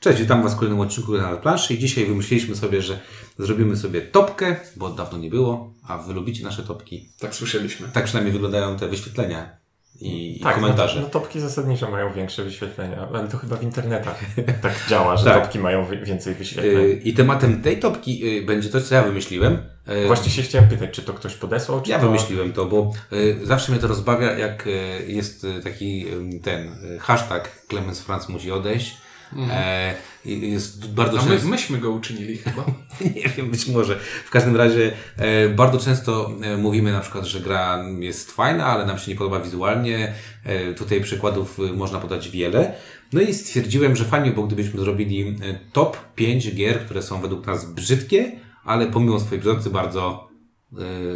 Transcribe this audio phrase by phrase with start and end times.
[0.00, 2.98] Cześć, witam Was w kolejnym odcinku na planszy i dzisiaj wymyśliliśmy sobie, że
[3.38, 7.08] zrobimy sobie topkę, bo od dawno nie było, a Wy lubicie nasze topki.
[7.18, 7.88] Tak słyszeliśmy.
[7.92, 9.56] Tak przynajmniej wyglądają te wyświetlenia
[10.00, 10.96] i, i Tak, komentarze.
[10.96, 14.20] No, no topki zasadniczo mają większe wyświetlenia, ale to chyba w internetach
[14.62, 15.42] tak działa, że Tak.
[15.42, 16.76] topki mają wi- więcej wyświetleń.
[16.76, 19.58] Y, I tematem tej topki y, będzie coś, co ja wymyśliłem.
[20.04, 22.06] Y, Właśnie się chciałem pytać, czy to ktoś podesłał, czy Ja to...
[22.06, 22.92] wymyśliłem to, bo
[23.42, 24.68] zawsze mnie to rozbawia, jak
[25.06, 26.06] jest taki
[26.42, 26.68] ten
[27.00, 28.96] hashtag Clemens Franz musi odejść.
[29.50, 29.94] E,
[30.24, 31.48] i jest bardzo A my, często...
[31.48, 32.64] myśmy go uczynili chyba.
[33.16, 33.98] Nie wiem, być może.
[34.24, 38.86] W każdym razie e, bardzo często e, mówimy na przykład, że gra jest fajna, ale
[38.86, 40.14] nam się nie podoba wizualnie.
[40.44, 42.74] E, tutaj przykładów e, można podać wiele.
[43.12, 47.46] No i stwierdziłem, że fajnie było, gdybyśmy zrobili e, top 5 gier, które są według
[47.46, 48.32] nas brzydkie,
[48.64, 50.28] ale pomimo swojej brzydkości bardzo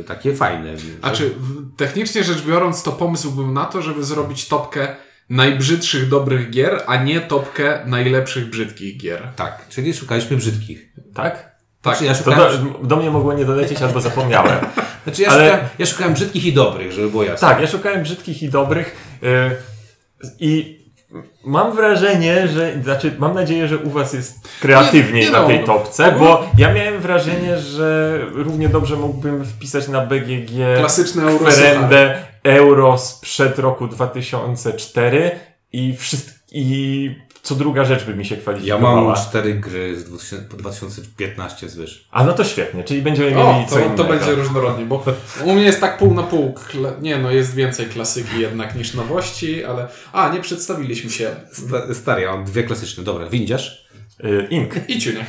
[0.01, 0.75] e, takie fajne.
[1.03, 4.97] A czy w, technicznie rzecz biorąc, to pomysł był na to, żeby zrobić topkę
[5.31, 9.23] najbrzydszych dobrych gier, a nie topkę najlepszych brzydkich gier.
[9.37, 10.89] Tak, czyli szukaliśmy brzydkich.
[11.15, 11.55] Tak?
[11.83, 11.97] Tak.
[11.97, 14.59] Znaczy, ja To szukałem, do, do mnie mogło nie dolecieć albo zapomniałem.
[15.05, 17.49] znaczy ja, ale- szukałem, ja szukałem brzydkich i dobrych, żeby było jasne.
[17.49, 19.57] Tak, ja szukałem brzydkich i dobrych yy,
[20.41, 20.85] i
[21.45, 25.61] mam wrażenie, że, znaczy mam nadzieję, że u was jest kreatywniej Nie- nie na tej
[25.61, 25.67] no.
[25.67, 32.15] topce, bo ja miałem wrażenie, że równie dobrze mógłbym wpisać na BGG Klasyczne kwerendę
[32.45, 35.31] euro sprzed roku 2004
[35.73, 37.11] i wszystk- i
[37.43, 39.01] co druga rzecz by mi się Ja kwalifikowała.
[39.05, 42.09] mam cztery gry z 2000 po 2015 zwyż.
[42.11, 44.03] A no to świetnie, czyli będziemy mieli O, co to, innego.
[44.03, 45.05] to będzie różnorodnie, bo
[45.45, 46.53] u mnie jest tak pół na pół.
[46.53, 46.91] Kla...
[47.01, 49.89] Nie, no jest więcej klasyki jednak niż nowości, ale...
[50.13, 51.31] A, nie przedstawiliśmy się.
[51.53, 53.05] Sta- Stary, ja mam dwie klasyczne.
[53.05, 53.89] Dobra, windziarz?
[54.25, 54.75] Y, Ink.
[54.89, 55.27] Idź, nie?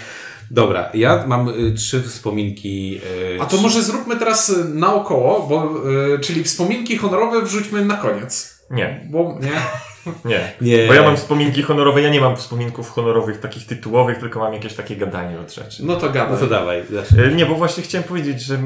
[0.52, 3.02] Dobra, ja mam y, trzy wspominki.
[3.38, 5.82] Y, A to może zróbmy teraz y, naokoło, bo,
[6.16, 8.56] y, czyli wspominki honorowe wrzućmy na koniec.
[8.72, 9.52] Nie, Bo nie.
[10.32, 10.52] nie.
[10.62, 10.88] Nie.
[10.88, 14.74] Bo ja mam wspominki honorowe, ja nie mam wspominków honorowych takich tytułowych, tylko mam jakieś
[14.74, 15.86] takie gadanie od rzeczy.
[15.86, 16.40] No to No gadaj.
[16.40, 16.84] to dawaj.
[16.92, 17.26] zacznij.
[17.26, 18.60] Y, Nie, bo właśnie chciałem powiedzieć, że y,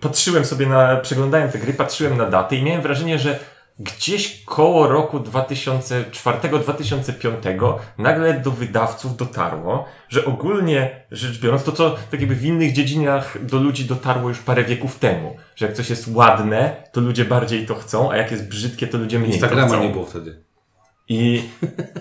[0.00, 3.38] patrzyłem sobie na, przeglądałem te gry, patrzyłem na daty i miałem wrażenie, że
[3.78, 12.20] gdzieś koło roku 2004-2005 nagle do wydawców dotarło, że ogólnie rzecz biorąc, to co tak
[12.20, 16.08] jakby w innych dziedzinach do ludzi dotarło już parę wieków temu, że jak coś jest
[16.14, 19.68] ładne, to ludzie bardziej to chcą, a jak jest brzydkie, to ludzie mniej to Instagrama
[19.68, 19.82] chcą.
[19.82, 20.42] nie było wtedy.
[21.08, 21.48] I,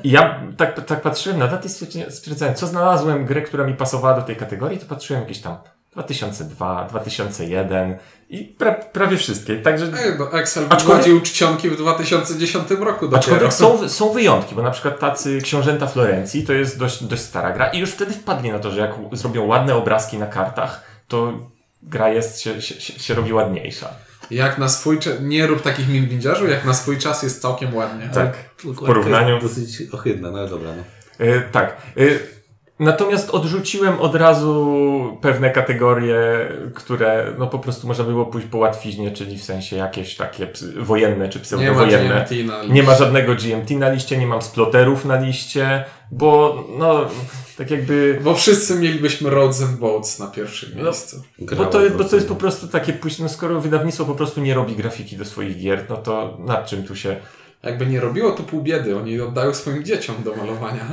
[0.04, 1.72] i ja tak, tak patrzyłem na daty i
[2.12, 5.58] stwierdzałem, co znalazłem grę, która mi pasowała do tej kategorii, to patrzyłem jakieś tam
[5.96, 7.98] 2002, 2001
[8.30, 9.56] i pra, prawie wszystkie.
[9.56, 13.18] Także Ej, no Excel Aczkolwiek- wprowadził czcionki w 2010 roku dopiero.
[13.18, 17.52] Aczkolwiek są, są wyjątki, bo na przykład tacy Książęta Florencji to jest dość, dość stara
[17.52, 21.34] gra i już wtedy wpadli na to, że jak zrobią ładne obrazki na kartach, to
[21.84, 23.90] gra jest, się, się, się, robi ładniejsza.
[24.32, 27.76] Jak na swój czas, nie rób takich min windziarzu, jak na swój czas jest całkiem
[27.76, 28.10] ładnie.
[28.14, 28.34] Tak.
[28.58, 30.70] W porównaniu- Dosyć ohydna, no ale dobra.
[30.78, 30.84] No.
[31.26, 31.78] E, tak.
[31.98, 32.02] E,
[32.80, 36.18] natomiast odrzuciłem od razu pewne kategorie,
[36.74, 40.48] które no po prostu można było pójść po łatwiźnie, czyli w sensie jakieś takie
[40.80, 42.26] wojenne czy Nie ma pseudowojenne.
[42.30, 47.06] GMT na Nie ma żadnego GMT na liście, nie mam sploterów na liście, bo no
[47.58, 48.20] tak jakby...
[48.24, 50.84] Bo wszyscy mielibyśmy Roads and Boats na pierwszym No.
[50.84, 51.22] miejscu.
[51.40, 52.36] Bo Grało to, po bo to jest po prostu.
[52.36, 55.98] prostu takie pójść, no skoro wydawnictwo po prostu nie robi grafiki do swoich gier, no
[55.98, 57.16] to nad czym tu się...
[57.64, 58.98] Jakby nie robiło, to pół biedy.
[58.98, 60.86] Oni oddają swoim dzieciom do malowania.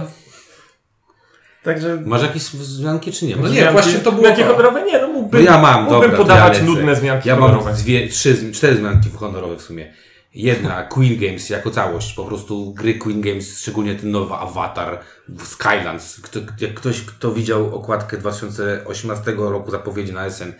[1.63, 2.03] Także...
[2.05, 3.37] Masz jakieś wzmianki czy nie?
[3.37, 4.83] No nie, Zmianki- właśnie to było Jakie honorowe?
[4.83, 7.65] Nie, no No mógłbym, ja mam, mógłbym dobra, podawać ja nudne zmianki Ja honorowe.
[7.71, 9.93] mam dwie, trzy, cztery zmianki honorowe w sumie.
[10.35, 14.99] Jedna, Queen Games jako całość, po prostu gry Queen Games, szczególnie ten nowy Avatar,
[15.45, 16.21] Skylands.
[16.21, 20.53] Kto, jak ktoś, kto widział okładkę 2018 roku zapowiedzi na SN,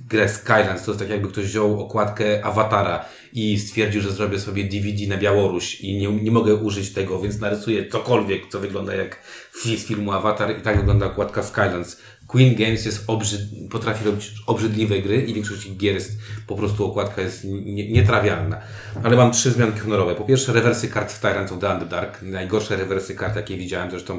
[0.00, 4.64] grę Skylands, to jest tak jakby ktoś wziął okładkę Awatara i stwierdził, że zrobię sobie
[4.64, 9.22] DVD na Białoruś i nie, nie mogę użyć tego, więc narysuję cokolwiek, co wygląda jak
[9.62, 12.00] z filmu Avatar i tak wygląda okładka Skylands.
[12.26, 13.40] Queen Games jest obrzyd...
[13.70, 16.12] potrafi robić obrzydliwe gry i większość ich gier jest
[16.46, 18.60] po prostu okładka jest nie- nietrawialna.
[19.04, 20.14] Ale mam trzy zmianki honorowe.
[20.14, 22.22] Po pierwsze rewersy kart w Tyrants of the Underdark.
[22.22, 23.90] Najgorsze rewersy kart, jakie widziałem.
[23.90, 24.14] Zresztą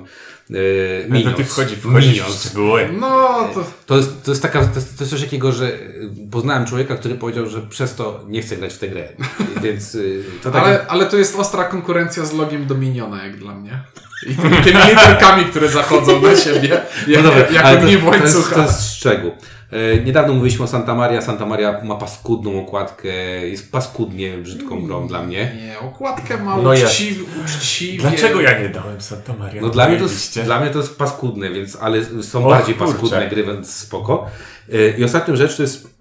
[0.50, 0.58] yy,
[1.04, 1.38] No to Minions.
[1.38, 2.40] ty wchodzi, wchodzisz w Minions.
[2.46, 2.90] szczegóły.
[3.00, 3.66] No to...
[3.86, 6.96] To jest, to jest taka, to jest, to jest coś takiego, że y, poznałem człowieka,
[6.96, 9.08] który powiedział, że przez to nie chce grać w tę grę.
[9.64, 13.54] Więc y, to tak Ale, ale to jest ostra konkurencja z logiem Dominiona, jak dla
[13.56, 13.84] mnie.
[14.26, 16.70] I tymi, literkami, które zachodzą na siebie,
[17.08, 18.56] jak, No dobra, jak ale ogniw to, to, jest, łańcucha.
[18.56, 19.32] to jest szczegół.
[19.72, 21.22] E, niedawno mówiliśmy o Santa Maria.
[21.22, 23.08] Santa Maria ma paskudną okładkę.
[23.48, 25.52] Jest paskudnie brzydką grą dla mnie.
[25.68, 28.02] Nie, okładkę ma No uczciwie, uczciwie.
[28.10, 29.62] Dlaczego ja nie dałem Santa Maria?
[29.62, 32.76] No dla mnie, to jest, dla mnie to jest paskudne, więc, ale są O, bardziej
[32.76, 32.92] kurczę.
[32.94, 34.26] paskudne gry, więc spoko.
[34.74, 35.95] E, I ostatnią rzecz to jest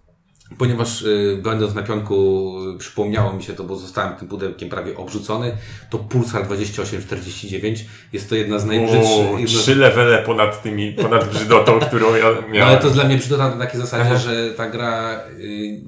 [0.59, 5.57] ponieważ y, będąc na pionku przypomniało mi się to, bo zostałem tym pudełkiem prawie obrzucony,
[5.91, 9.35] to Pulsar 2849 jest to jedna z najbrzydszych...
[9.35, 12.69] O, jedna trzy levele ponad tymi, ponad brzydotą, którą ja No, miałem.
[12.69, 14.17] ale to jest dla mnie brzydota na takiej zasadzie, Aha.
[14.19, 15.79] że ta gra y, y,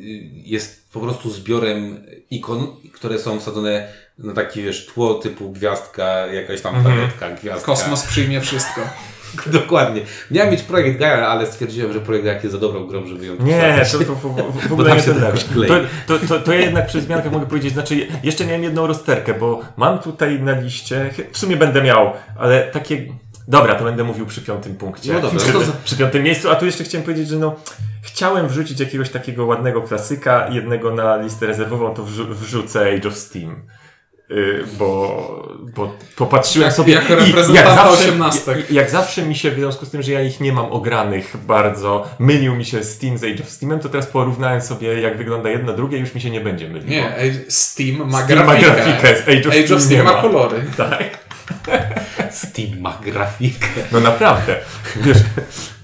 [0.45, 1.97] jest po prostu zbiorem
[2.31, 6.95] ikon, które są wsadzone na taki, wiesz, tło typu gwiazdka, jakaś tam Mhm.
[6.97, 7.67] planetka, gwiazdka.
[7.67, 8.81] Kosmos przyjmie wszystko.
[9.47, 10.03] Dokładnie.
[10.31, 13.37] Miałem mieć projekt Gaia, ale stwierdziłem, że projekt Gaia jest za dobrą grą, żeby ją
[13.41, 14.27] Nie, to, to w,
[14.73, 15.75] ogóle nie ten to.
[16.07, 19.35] To, to, to, to ja jednak przy zmiankach mogę powiedzieć, znaczy jeszcze miałem jedną rozterkę,
[19.35, 23.07] bo mam tutaj na liście, w sumie będę miał, ale takie...
[23.49, 25.13] Dobra, to będę mówił przy piątym punkcie.
[25.13, 27.57] No dobra, przy, to przy piątym miejscu, a tu jeszcze chciałem powiedzieć, że no
[28.03, 33.15] chciałem wrzucić jakiegoś takiego ładnego klasyka, jednego na listę rezerwową, to wrzu- wrzucę Age of
[33.15, 33.63] Steam.
[34.31, 38.71] Y, bo, bo popatrzyłem Jak- sobie jako i reprezentanta jak zawsze, osiemnastek.
[38.71, 41.37] i- jak zawsze mi się, w związku z tym, że ja ich nie mam ogranych
[41.47, 45.51] bardzo, mylił mi się Steam z Age of Steamem, to teraz porównałem sobie, jak wygląda
[45.51, 46.91] jedno, drugie, już mi się nie będzie myliło.
[46.91, 47.15] Nie,
[47.49, 48.69] Steam ma Steam grafikę.
[48.69, 50.23] ma grafikę, Age of Age Steam of Steam nie ma ma.
[50.23, 50.65] kolory.
[50.77, 51.19] Tak.
[52.37, 53.67] Steam ma grafikę.
[53.93, 54.57] No naprawdę.
[54.97, 55.19] Wiesz,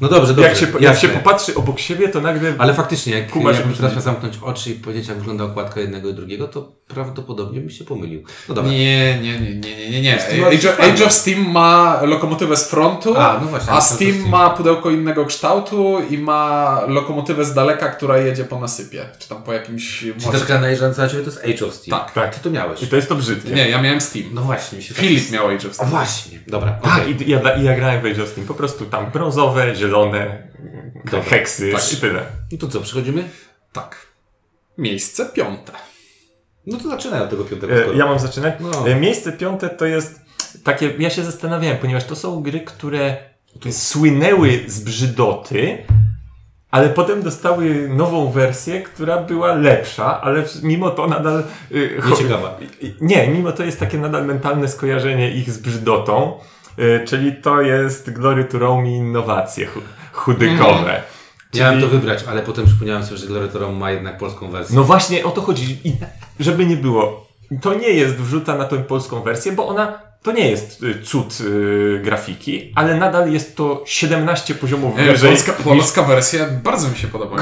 [0.01, 0.49] No dobrze, dobrze.
[0.49, 2.55] jak, się, jak się popatrzy obok siebie, to nagle...
[2.59, 6.09] Ale faktycznie, jak Kumasz jakbym teraz miał zamknąć oczy i powiedzieć, jak wygląda okładka jednego
[6.09, 8.23] i drugiego, to prawdopodobnie bym się pomylił.
[8.49, 8.71] No dobra.
[8.73, 13.15] Nie, nie, nie, nie, nie, nie, Age, of, Age of Steam ma lokomotywę z frontu,
[13.19, 14.29] A, no właśnie, a Steam Steam.
[14.29, 19.05] ma pudełko innego kształtu i ma lokomotywę z daleka, która jedzie po nasypie.
[19.19, 22.01] Czy tam po jakimś Czy też gra najeżdżająca na ciebie to jest Age of Steam?
[22.01, 22.13] Tak.
[22.13, 22.35] Tak.
[22.35, 22.83] Ty to miałeś.
[22.83, 23.51] I to jest to brzydkie.
[23.51, 24.25] Nie, ja miałem Steam.
[24.33, 25.91] No właśnie, mi się Filip miał Age of O Steam.
[25.91, 26.71] właśnie, dobra.
[26.83, 27.29] Tak, okej.
[27.29, 28.47] i, ja, i ja grałem w Age of Steam.
[28.47, 30.49] Po prostu tam brązowe, zielone,
[31.05, 31.23] Dobra.
[31.23, 31.93] heksy Tak.
[31.93, 32.21] i tyle.
[32.53, 33.25] No to co, przechodzimy?
[33.73, 34.07] Tak.
[34.79, 35.73] Miejsce piąte.
[36.67, 37.75] No to zaczynaj od tego piątego.
[37.75, 38.55] E, Ja mam zaczynać.
[38.61, 38.89] No.
[38.89, 40.21] E, Miejsce piąte to jest
[40.65, 43.17] takie, ja się zastanawiałem, ponieważ to są gry, które
[43.71, 45.79] słynęły z brzydoty,
[46.73, 51.43] ale potem dostały nową wersję, która była lepsza, ale mimo to nadal...
[51.73, 52.57] y, cho- Nieciekawa.
[52.83, 56.39] y, Nie, mimo to jest takie nadal mentalne skojarzenie ich z brzydotą,
[56.79, 59.81] y, czyli to jest Glory to Rome i innowacje chu-
[60.13, 61.03] chudykowe.
[61.55, 64.51] Miałem Czyli- to wybrać, ale potem przypomniałem sobie, że Glory to Rome ma jednak polską
[64.51, 64.77] wersję.
[64.77, 65.79] No właśnie o to chodzi.
[65.85, 65.93] I
[66.41, 67.27] żeby nie było,
[67.63, 71.39] to nie jest wrzuta na tą polską wersję, bo ona to nie jest y, cud
[71.41, 75.31] y, grafiki, ale nadal jest to 17 poziomów E, wyżej.
[75.31, 77.37] polska, polska wersja bardzo mi się podoba.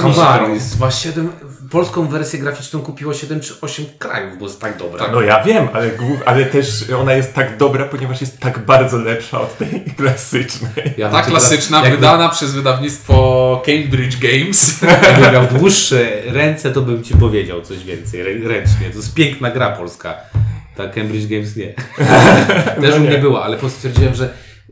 [0.55, 1.33] Jest- ma 7,
[1.71, 5.09] polską wersję graficzną kupiło 7 czy 8 krajów, bo jest tak dobra.
[5.13, 5.91] No ja wiem, ale,
[6.27, 10.95] ale też ona jest tak dobra, ponieważ jest tak bardzo lepsza od tej klasycznej.
[10.97, 14.83] Ja Ta klasyczna, jakby- wydana przez wydawnictwo Cambridge Games.
[15.09, 18.91] Jakbym miał dłuższe ręce, to bym ci powiedział coś więcej rę- ręcznie.
[18.91, 20.15] To jest piękna gra polska.
[20.77, 21.75] Ta Cambridge Games nie.
[22.83, 24.29] Też u mnie była, ale po prostu stwierdziłem, że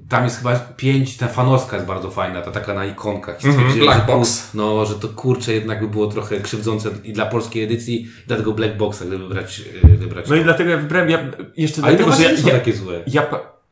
[0.09, 3.37] tam jest chyba pięć, ta fanowska jest bardzo fajna, ta taka na ikonkach.
[3.45, 4.51] I stwierdziłem, Black Box.
[4.55, 8.37] No, że to kurczę jednak by było trochę krzywdzące i dla polskiej edycji, i dla
[8.37, 10.45] tego Black Boxa, gdyby wybrać, yy, wybrać No i to.
[10.45, 11.19] dlatego ja wybrałem, ja,
[11.57, 13.01] jeszcze Ale dlatego, że ja, są ja, takie złe.
[13.07, 13.23] ja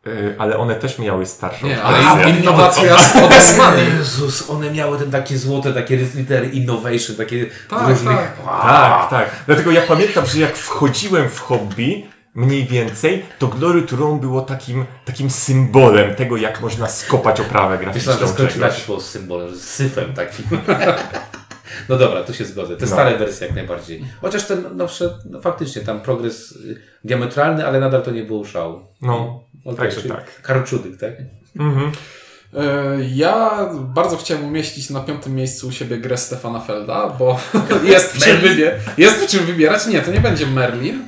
[0.07, 2.97] y, ale one też miały starszą Nie, ale innowacja
[3.27, 3.83] Odesmany.
[3.99, 8.17] Jezus, one miały ten takie złote, takie litery innovation, takie Tak, różnych...
[8.17, 8.33] tak.
[8.47, 8.63] Wow.
[8.63, 9.31] Tak, tak.
[9.47, 12.07] Dlatego ja pamiętam, że jak wchodziłem w hobby,
[12.37, 17.77] mniej więcej, to Glory to Rome było takim, takim symbolem tego, jak można skopać oprawę
[17.77, 18.87] Myślałem, graficzną że skończyłaś czegoś.
[18.87, 20.45] było symbolem, z syfem takim.
[21.89, 22.77] No dobra, tu się zgodzę.
[22.77, 22.93] Te No.
[22.93, 24.05] stare wersje jak najbardziej.
[24.21, 28.81] Chociaż ten nowsze, no faktycznie, tam progres y, diametralny, ale nadal to nie było szału.
[29.03, 30.43] No, Okej, także tak.
[30.43, 31.13] Karczudyk, tak?
[31.59, 31.93] Mhm.
[32.55, 32.63] E,
[33.15, 37.41] Ja bardzo chciałem umieścić na piątym miejscu u siebie grę Stefana Felda, bo
[37.85, 39.87] jest w czym, wybie- jest w czym wybierać.
[39.87, 41.03] Nie, to nie będzie Merlin.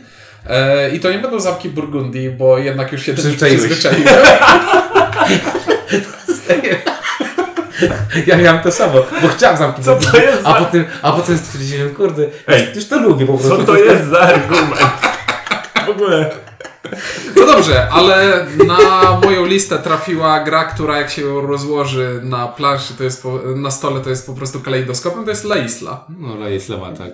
[0.49, 3.71] E, I to nie będą zamki Burgundii, bo jednak już się przyzwyczaiłem.
[8.27, 9.85] Ja miałem to samo, bo chciałem zamknąć.
[9.87, 13.39] Co to jest a za- potem, a potem stwierdziłem, kurde, Ej, już to lubię po
[13.39, 13.57] prostu.
[13.59, 14.81] Co to jest za argument?
[15.87, 16.31] W ogóle.
[17.37, 18.79] No dobrze, ale na
[19.25, 24.01] moją listę trafiła gra, która jak się rozłoży na planszy, to jest po, na stole,
[24.01, 26.05] to jest po prostu kalejdoskopem, to jest La Isla.
[26.19, 27.13] No, La Islama, tak.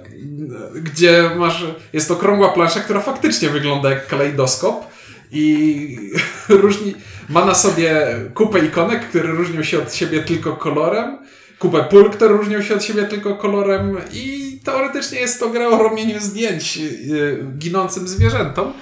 [0.75, 4.95] Gdzie masz, jest okrągła plansza, która faktycznie wygląda jak kalejdoskop
[5.33, 5.99] i
[6.49, 6.95] różni,
[7.29, 11.19] ma na sobie kupę ikonek, które różnią się od siebie tylko kolorem,
[11.59, 15.83] kupę pól, które różnią się od siebie tylko kolorem i teoretycznie jest to gra o
[15.83, 18.73] robieniu zdjęć yy, ginącym zwierzętom,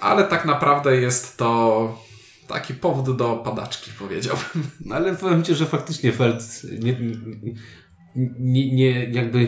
[0.00, 1.98] ale tak naprawdę jest to
[2.48, 4.70] taki powód do padaczki, powiedziałbym.
[4.84, 6.42] No ale powiem Ci, że faktycznie Feld
[6.80, 6.96] nie,
[8.38, 9.46] nie, nie jakby...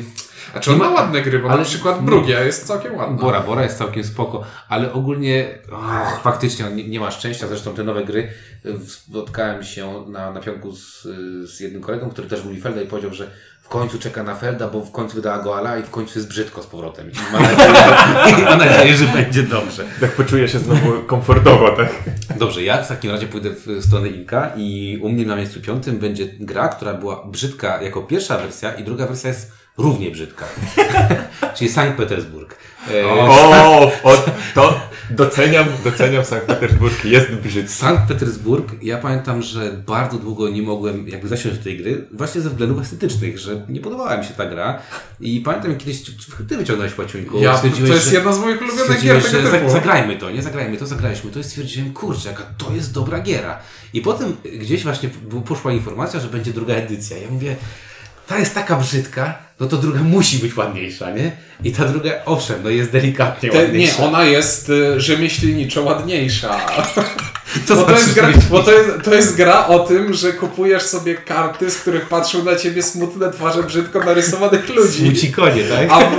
[0.55, 3.17] A czy on ma ładne gry, bo ale- na przykład Brugia jest całkiem ładna.
[3.17, 7.85] Bora Bora jest całkiem spoko, ale ogólnie och, faktycznie nie, nie ma szczęścia, zresztą te
[7.85, 8.29] nowe gry
[8.87, 11.03] spotkałem się na, na pionku z,
[11.51, 13.31] z jednym kolegą, który też lubi Felda i powiedział, że
[13.71, 16.63] końcu czeka na Felda, bo w końcu wydała go Ala i w końcu jest brzydko
[16.63, 17.11] z powrotem.
[17.11, 19.85] I ma nadzieję, ma nadzieję że będzie dobrze.
[20.01, 21.89] Tak poczuję się znowu komfortowo, tak?
[22.39, 25.99] Dobrze, ja w takim razie pójdę w stronę Inka i u mnie na miejscu piątym
[25.99, 30.45] będzie gra, która była brzydka jako pierwsza wersja i druga wersja jest równie brzydka.
[31.57, 32.57] Czyli Sankt Petersburg.
[33.29, 34.17] O, o,
[34.55, 37.73] to doceniam, doceniam Sankt Petersburg, jest brzydki.
[37.73, 42.41] Sankt Petersburg, ja pamiętam, że bardzo długo nie mogłem jakby zasiąść do tej gry, właśnie
[42.41, 44.83] ze względów estetycznych, że nie podobała mi się ta gra
[45.21, 46.03] i pamiętam jak kiedyś,
[46.49, 49.71] ty wyciągnąłeś paciuńku, Ja, to jest że- jedna z moich ulubionych gier tego że typu.
[49.71, 53.59] zagrajmy to, nie zagrajmy to, zagraliśmy to i stwierdziłem, kurczę, jaka to jest dobra giera.
[53.93, 55.11] I potem gdzieś właśnie
[55.47, 57.19] poszła informacja, że będzie druga edycja.
[57.19, 57.57] Ja mówię,
[58.31, 61.33] ta jest taka brzydka, no to druga musi być ładniejsza, nie?
[61.65, 64.05] I ta druga, owszem, no jest delikatnie Te, nie, ładniejsza.
[64.05, 66.61] ona jest y, rzemieślniczo ładniejsza.
[67.67, 68.51] Co Bo to, jest gra, rzemieślniczo?
[68.51, 72.45] bo to, jest, to jest gra o tym, że kupujesz sobie karty, z których patrzą
[72.45, 74.99] na ciebie smutne twarze brzydko narysowanych ludzi.
[74.99, 75.89] Smuci konie, tak?
[75.91, 76.13] A w,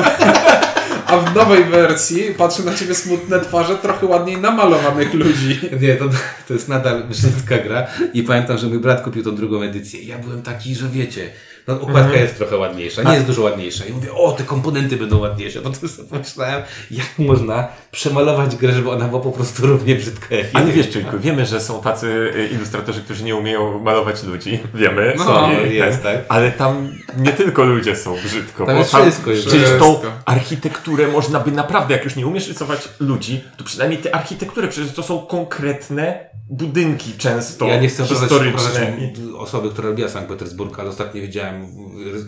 [1.11, 5.59] a w nowej wersji patrzy na ciebie smutne twarze trochę ładniej namalowanych ludzi.
[5.81, 6.05] Nie, to,
[6.47, 10.17] to jest nadal brzydka gra i pamiętam, że mój brat kupił tą drugą edycję ja
[10.17, 11.29] byłem taki, że wiecie,
[11.67, 15.19] no okładka jest trochę ładniejsza, nie jest dużo ładniejsza i mówię, o, te komponenty będą
[15.19, 19.95] ładniejsze, no to sobie pomyślałem, jak można przemalować grę, żeby ona była po prostu równie
[19.95, 24.23] brzydka jak Ale wiesz, Czujku, wiemy, że są tacy y, ilustratorzy, którzy nie umieją malować
[24.23, 24.59] ludzi.
[24.73, 25.13] Wiemy.
[25.17, 26.25] No, są, jest, tak.
[26.29, 28.65] Ale tam nie tylko ludzie są brzydko.
[28.65, 32.47] Tam bo jest wszystko, jest Przecież tą architekturę można by naprawdę, jak już nie umiesz
[32.47, 38.05] rysować ludzi, to przynajmniej tę architekturę, przecież to są konkretne budynki często Ja nie chcę
[38.05, 38.93] historyczne.
[39.37, 41.50] osoby, która robiła Sankt Petersburg, ale ostatnio widziałem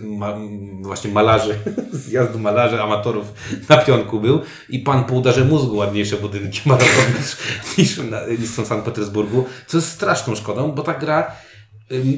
[0.04, 0.34] ma,
[0.82, 1.60] właśnie malarzy,
[1.92, 3.34] zjazd malarzy, amatorów
[3.70, 6.88] na pionku był i pan po udarze mózgu ładniejsze budynki malował
[7.78, 7.98] niż,
[8.40, 11.32] niż, są w Sankt Petersburgu, co jest straszną szkodą, bo ta gra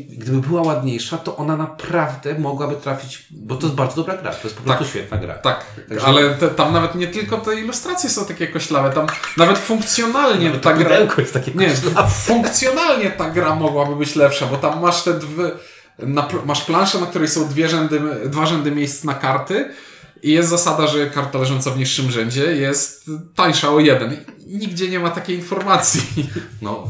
[0.10, 4.48] gdyby była ładniejsza, to ona naprawdę mogłaby trafić, bo to jest bardzo dobra gra, to
[4.48, 5.34] jest po prostu świetna gra.
[5.34, 9.08] Tak, Także- ale te, tam nawet nie tylko te ilustracje są takie koślawe, tam
[9.38, 10.98] nawet funkcjonalnie ta gra...
[11.18, 12.10] Jest takie Nie, koślawe.
[12.10, 15.52] funkcjonalnie ta gra mogłaby być lepsza, bo tam masz te dwie,
[16.00, 19.70] na, masz planszę, na której są dwie rzędy, dwa rzędy miejsc na karty
[20.24, 24.18] i jest zasada, że karta leżąca w niższym rzędzie jest tańsza o jeden.
[24.48, 26.02] Nigdzie nie ma takiej informacji.
[26.62, 26.88] No,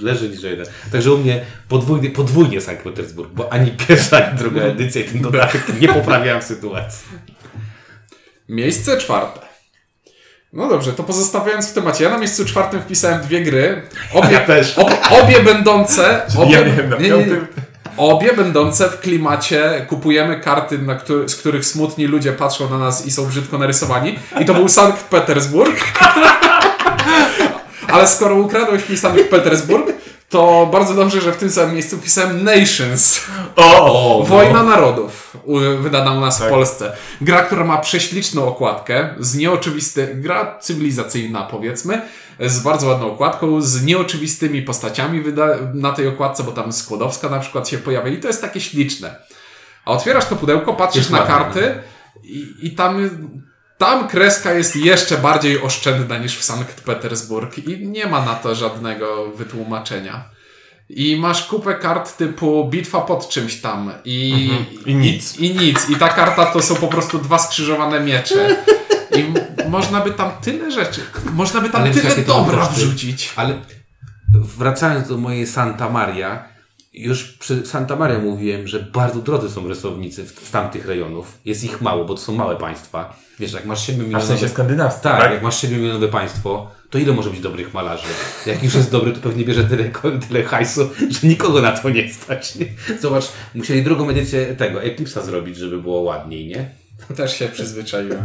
[0.00, 0.66] leży niż jeden.
[0.92, 5.22] Także u mnie podwójnie, podwójnie Sankt Petersburg, bo ani pierwsza, ani druga edycja i ten
[5.22, 7.06] dodatek nie poprawiałem sytuacji.
[8.48, 9.40] Miejsce czwarte.
[10.52, 12.04] No dobrze, to pozostawiając w temacie.
[12.04, 13.82] Ja na miejscu czwartym wpisałem dwie gry.
[14.12, 14.78] Obie, Ja też.
[14.78, 16.26] ob, obie będące.
[16.36, 16.60] Obie, Ja
[16.98, 17.40] nie, nie, nie.
[17.96, 23.10] Obie będące w klimacie kupujemy karty, który, z których smutni ludzie patrzą na nas i
[23.10, 24.18] są brzydko narysowani.
[24.40, 25.76] I to był Sankt Petersburg.
[27.92, 29.92] Ale skoro ukradłeś mi Sankt Petersburg,
[30.32, 33.20] to bardzo dobrze, że w tym samym miejscu wpisałem Nations.
[33.56, 34.18] O!
[34.20, 36.48] O, Wojna Narodów, u- wydana u nas Tak.
[36.48, 36.92] w Polsce.
[37.20, 42.02] Gra, która ma prześliczną okładkę, z nieoczywiste, gra cywilizacyjna powiedzmy,
[42.40, 47.38] z bardzo ładną okładką, z nieoczywistymi postaciami wyda- na tej okładce, bo tam Skłodowska na
[47.40, 49.16] przykład się pojawia i to jest takie śliczne.
[49.84, 51.74] A otwierasz to pudełko, patrzysz na karty
[52.22, 53.10] i, i tam,
[53.82, 58.54] tam kreska jest jeszcze bardziej oszczędna niż w Sankt Petersburg i nie ma na to
[58.54, 60.24] żadnego wytłumaczenia.
[60.88, 64.50] I masz kupę kart typu bitwa pod czymś tam i,
[64.86, 65.38] I nic.
[65.38, 65.90] I, I nic.
[65.90, 68.56] I ta karta to są po prostu dwa skrzyżowane miecze.
[69.16, 69.24] I
[69.68, 71.00] można by tam tyle rzeczy,
[71.32, 73.32] można by tam Ale tyle dobra wrzucić.
[73.36, 73.54] Ale
[74.34, 76.44] wracając do mojej Santa Maria,
[76.94, 81.38] już przy Santa Maria mówiłem, że bardzo drodzy są rysownicy w- z tamtych rejonów.
[81.44, 83.16] Jest ich mało, bo to są małe państwa.
[83.38, 84.28] Wiesz, jak masz 7 A w milionów...
[84.28, 85.32] sensie skandynawskie, Tak, tak?
[85.32, 88.04] jak masz 7 milionowe państwo, to ile może być dobrych malarzy?
[88.46, 89.84] Jak już jest dobry, to pewnie bierze tyle,
[90.28, 92.54] tyle hajsu, że nikogo na to nie stać.
[92.54, 92.66] Nie?
[93.00, 96.68] Zobacz, musieli drugą edycję tego Eclipse'a zrobić, żeby było ładniej, nie?
[97.16, 98.24] Też się przyzwyczaiłem.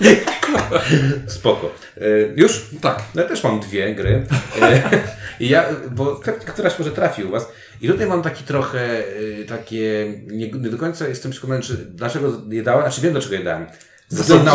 [1.26, 1.70] Spoko.
[1.96, 2.00] E,
[2.36, 2.66] już?
[2.80, 3.02] Tak.
[3.14, 4.26] No ja też mam dwie gry.
[4.62, 4.82] E,
[5.40, 6.20] I ja, bo
[6.54, 7.48] któraś może trafi u Was.
[7.80, 8.80] I tutaj mam taki trochę
[9.40, 13.34] e, takie, nie, nie do końca jestem przekonany, czy dlaczego je dałem, znaczy wiem dlaczego
[13.34, 13.66] je dałem.
[14.08, 14.52] Ze Bo względu na,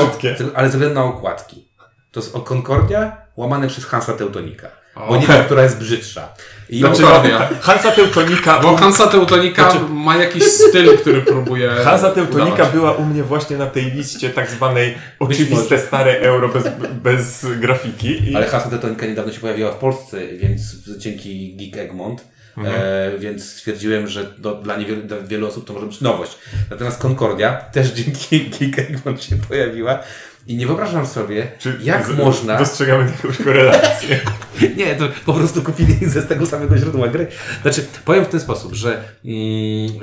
[0.55, 1.67] ale ze względu na okładki.
[2.11, 4.67] To jest o Concordia łamane przez Hansa Teutonika.
[4.95, 5.17] Bo O.
[5.17, 6.33] nie wiem, która jest brzydsza.
[6.69, 8.59] I Znaczy, Concordia- Hansa Teutonika...
[8.59, 11.69] Bo Hansa Teutonika Znaczy- ma jakiś styl, który próbuje.
[11.69, 12.73] Hansa Teutonika udawać.
[12.73, 16.63] była u mnie właśnie na tej liście tak zwanej oczywiste stare euro bez,
[17.03, 18.31] bez grafiki.
[18.31, 18.35] I...
[18.35, 20.61] Ale Hansa Teutonika niedawno się pojawiła w Polsce, więc
[20.97, 22.25] dzięki Geek Egmont
[22.57, 26.37] e, więc stwierdziłem, że do, dla, niewielu, dla wielu osób to może być nowość.
[26.69, 29.99] Natomiast Concordia też dzięki Geekemon się pojawiła
[30.47, 32.57] i nie wyobrażam sobie, jak z- można...
[32.57, 34.19] Dostrzegamy jakąś korelację.
[34.77, 37.27] Nie, to po prostu kupili ze z tego samego źródła gry.
[37.61, 38.89] Znaczy, powiem w ten sposób, że
[39.25, 39.35] mm,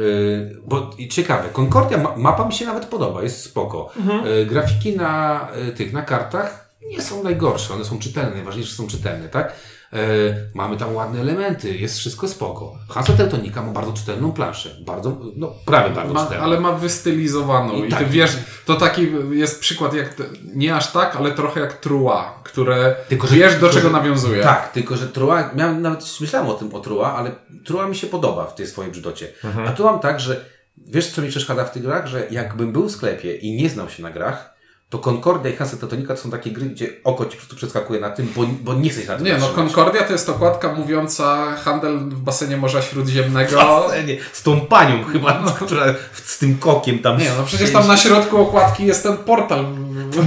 [0.00, 3.92] y, bo i ciekawe, Concordia ma, mapa mi się nawet podoba, jest spoko.
[4.42, 8.86] Y, grafiki na y, tych, na kartach nie są najgorsze, one są czytelne, najważniejsze są
[8.86, 9.52] czytelne, tak?
[9.94, 9.98] Y,
[10.54, 12.74] mamy tam ładne elementy, jest wszystko spoko.
[12.88, 16.44] Hansa Teutonika ma bardzo czytelną planszę, bardzo, no prawie bardzo Ma, czytelną.
[16.44, 17.72] ale ma wystylizowaną.
[17.74, 17.98] I I, tak.
[17.98, 20.14] ty wiesz, to taki jest przykład jak,
[20.54, 23.92] nie aż tak, ale trochę jak Trua, które Tylko, że- wiesz do tylko, czego że-
[23.92, 24.42] nawiązuje.
[24.42, 27.30] Tak, tylko że Trua, miałem, nawet myślałem o tym o Trua, ale
[27.64, 29.28] Trua mi się podoba w tej swojej brzydocie.
[29.66, 30.44] A tu mam tak, że
[30.86, 33.88] wiesz co mi przeszkadza w tych grach, że jakbym był w sklepie i nie znał
[33.88, 34.51] się na grach,
[34.92, 38.00] to Concordia i Hansa Teutonika to są takie gry, gdzie oko ci po prostu przeskakuje
[38.00, 39.48] na tym, bo, bo nie jesteś na tym Nie, no.
[39.48, 43.56] Concordia to jest okładka mówiąca handel w basenie Morza Śródziemnego.
[43.86, 47.18] Basenie, z tą panią chyba, która z tym kokiem tam...
[47.18, 49.64] Nie, no przecież tam na środku okładki jest ten portal.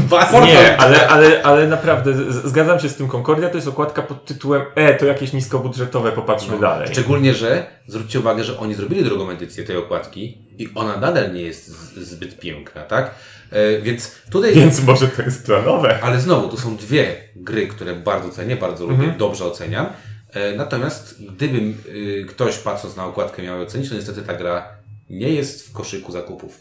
[0.10, 0.32] Basen.
[0.32, 0.48] portal.
[0.48, 3.08] Nie, ale, ale, ale naprawdę zgadzam się z tym.
[3.08, 6.88] Concordia to jest okładka pod tytułem E, to jakieś niskobudżetowe, popatrzmy dalej.
[6.92, 11.42] Szczególnie, że zwróćcie uwagę, że oni zrobili drugą edycję tej okładki i ona nadal nie
[11.42, 11.68] jest
[11.98, 13.12] zbyt piękna, tak?
[13.52, 14.54] E, więc tutaj...
[14.54, 16.00] Więc może to jest planowe.
[16.04, 19.86] Ale znowu, to są dwie gry, które bardzo cenię, bardzo lubię, dobrze oceniam.
[20.32, 24.68] E, natomiast gdybym y, ktoś patrząc na okładkę miał ocenić, to niestety ta gra
[25.10, 26.60] nie jest w koszyku zakupów.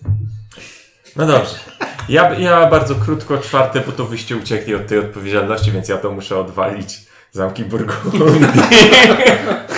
[1.17, 1.55] No dobrze.
[2.09, 6.11] Ja, ja bardzo krótko, czwarte, bo to wyście uciekli od tej odpowiedzialności, więc ja to
[6.11, 7.01] muszę odwalić.
[7.33, 8.21] Zamki Burgundii.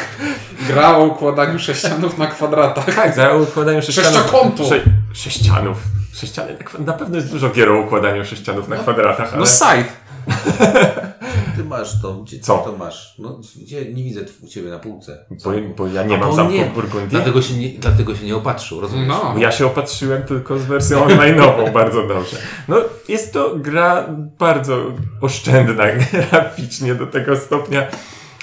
[0.68, 2.94] Gra o układaniu sześcianów na kwadratach.
[2.94, 4.12] tak, za układaniu sześcianów.
[4.12, 4.68] Sześciokątu.
[4.68, 4.80] Sze,
[5.12, 5.78] sześcianów.
[6.14, 9.40] Sześciany, na pewno jest dużo gier o układaniu sześcianów na kwadratach, ale...
[9.40, 10.06] No Scythe.
[11.56, 12.58] Ty masz to, gdzie Co?
[12.58, 13.14] to masz?
[13.18, 15.24] No, gdzie nie widzę u Ciebie na półce.
[15.44, 17.10] Bo, bo ja nie mam bo zamków nie, Burgundii.
[17.10, 19.08] Dlatego się nie, dlatego się nie opatrzył, rozumiesz?
[19.08, 19.34] No.
[19.38, 22.36] Ja się opatrzyłem tylko z wersją online'ową bardzo dobrze.
[22.68, 22.76] No,
[23.08, 24.06] jest to gra
[24.38, 24.76] bardzo
[25.20, 25.84] oszczędna
[26.30, 27.86] graficznie do tego stopnia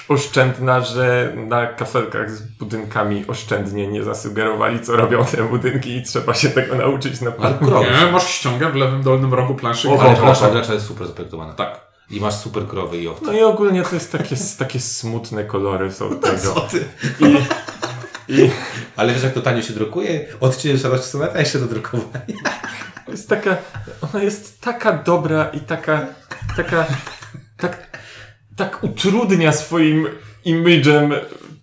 [0.08, 6.34] oszczędna, że na kafelkach z budynkami oszczędnie nie zasugerowali, co robią te budynki i trzeba
[6.34, 7.86] się tego nauczyć na krowy.
[8.00, 9.88] Nie, masz ściągę w lewym dolnym rogu planszy.
[9.90, 11.52] O, Ale plansza gracza jest super zaprojektowana.
[11.52, 11.80] Tak.
[12.10, 13.26] I masz super krowy i owce.
[13.26, 16.38] No i ogólnie to jest takie, takie smutne kolory są tego.
[16.38, 16.84] Co ty?
[17.20, 17.38] I,
[18.28, 18.50] i
[18.96, 20.26] Ale wiesz, jak to tanio się drukuje?
[20.40, 22.24] Odcienie szarości są najtańsze do drukowania.
[23.06, 23.56] to jest taka,
[24.00, 26.06] ona jest taka dobra i taka,
[26.56, 26.86] taka,
[27.56, 27.98] tak,
[28.56, 30.06] tak utrudnia swoim
[30.44, 31.12] imidżem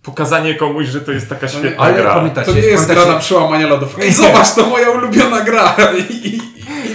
[0.02, 2.30] pokazanie komuś, że to jest taka świetna ale gra.
[2.44, 3.96] To nie jest gra na przełamanie lodów.
[4.00, 5.76] Ej, zobacz, to moja ulubiona gra.
[6.10, 6.40] I, i,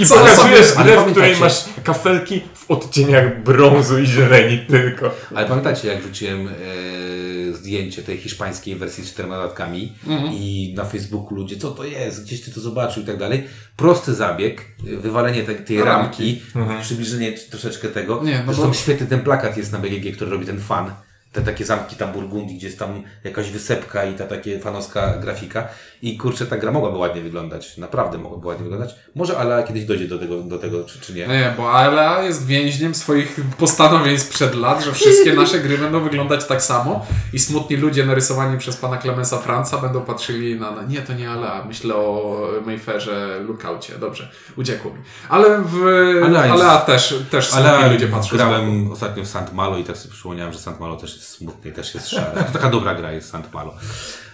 [0.01, 5.11] I co pokazujesz grę, w której masz kafelki w odcieniach brązu i zieleni tylko.
[5.35, 9.93] Ale pamiętacie, jak wrzuciłem e, zdjęcie tej hiszpańskiej wersji z czterema dodatkami
[10.31, 13.47] i na Facebooku ludzie, co to jest, gdzieś ty to zobaczył i tak dalej.
[13.75, 16.41] Prosty zabieg, wywalenie te, tej ramki,
[16.81, 18.23] przybliżenie troszeczkę tego.
[18.23, 20.91] Nie, no Zresztą bo- świetny ten plakat jest na BGG, który robi ten fan.
[21.37, 25.69] Te takie zamki tam Burgundii, gdzie jest tam jakaś wysepka i ta takie fanowska grafika.
[26.01, 27.77] I kurczę, ta gra mogłaby ładnie wyglądać.
[27.77, 28.95] Naprawdę mogłaby ładnie wyglądać.
[29.15, 31.27] Może ale kiedyś dojdzie do tego, do tego czy, czy nie.
[31.27, 36.45] Nie, bo Alea jest więźniem swoich postanowień sprzed lat, że wszystkie nasze gry będą wyglądać
[36.45, 40.71] tak samo i smutni ludzie narysowani przez pana Clemensa Franca będą patrzyli na...
[40.71, 41.65] na nie, to nie Alea.
[41.67, 43.93] Myślę o Mayfairze Lookoutie.
[43.99, 44.97] Dobrze, uciekło mi.
[45.29, 45.83] Ale w
[46.25, 49.83] Alea jest- Alea też, też smutni Ale ludzie patrzą grałem ostatnio w Sant Malo i
[49.83, 52.43] tak sobie przypomniałem, że Sant Malo też jest smutny i też jest szary.
[52.43, 53.73] To taka dobra gra jest Sant Malo.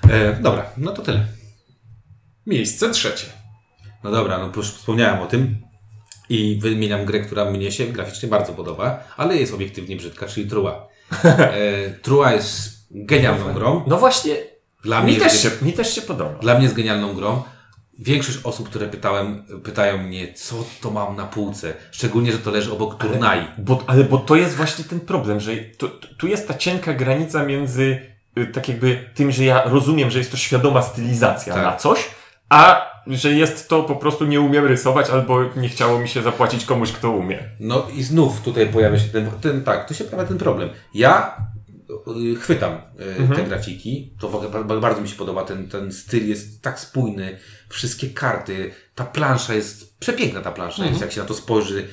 [0.10, 1.26] E, dobra, no to tyle.
[2.48, 3.28] Miejsce trzecie.
[4.04, 5.58] No dobra, no już wspomniałem o tym
[6.30, 10.88] i wymieniam grę, która mnie się graficznie bardzo podoba, ale jest obiektywnie brzydka, czyli Trua.
[11.24, 13.84] E, Trua jest genialną grą.
[13.88, 14.36] No właśnie,
[14.84, 16.40] Dla mnie, mi jest, też, się, mi też się podoba.
[16.40, 17.44] dla mnie jest genialną grą.
[18.00, 21.74] Większość osób, które pytałem, pytają mnie, co to mam na półce.
[21.92, 23.48] Szczególnie, że to leży obok Turnai.
[23.58, 27.44] Bo, ale bo to jest właśnie ten problem, że to, tu jest ta cienka granica
[27.46, 28.00] między
[28.38, 31.64] y, tak jakby tym, że ja rozumiem, że jest to świadoma stylizacja Tak.
[31.64, 32.10] na coś,
[32.54, 36.66] a że jest to po prostu nie umiem rysować albo nie chciało mi się zapłacić
[36.66, 37.40] komuś, kto umie.
[37.60, 40.70] No i znów tutaj pojawia się ten, ten tak, tu się pojawia ten problem.
[40.94, 41.38] Ja
[42.32, 45.92] y, chwytam y, te grafiki, to w ogóle ba- bardzo mi się podoba, ten, ten
[45.92, 47.38] styl jest tak spójny,
[47.70, 51.88] wszystkie karty, ta plansza jest, przepiękna ta plansza jest, jak się na to spojrzy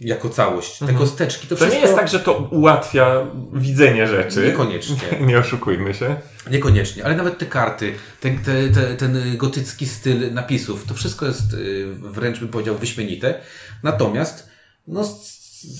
[0.00, 0.78] jako całość.
[0.78, 1.76] Te kosteczki, to, To wszystko...
[1.76, 4.46] nie jest tak, że to ułatwia widzenie rzeczy.
[4.46, 4.96] Niekoniecznie.
[5.26, 6.16] Nie oszukujmy się.
[6.50, 11.52] Niekoniecznie, ale nawet te karty, te, te, te, ten gotycki styl napisów, to wszystko jest
[11.52, 13.40] y, wręcz bym powiedział wyśmienite.
[13.82, 14.50] Natomiast
[14.88, 15.04] no,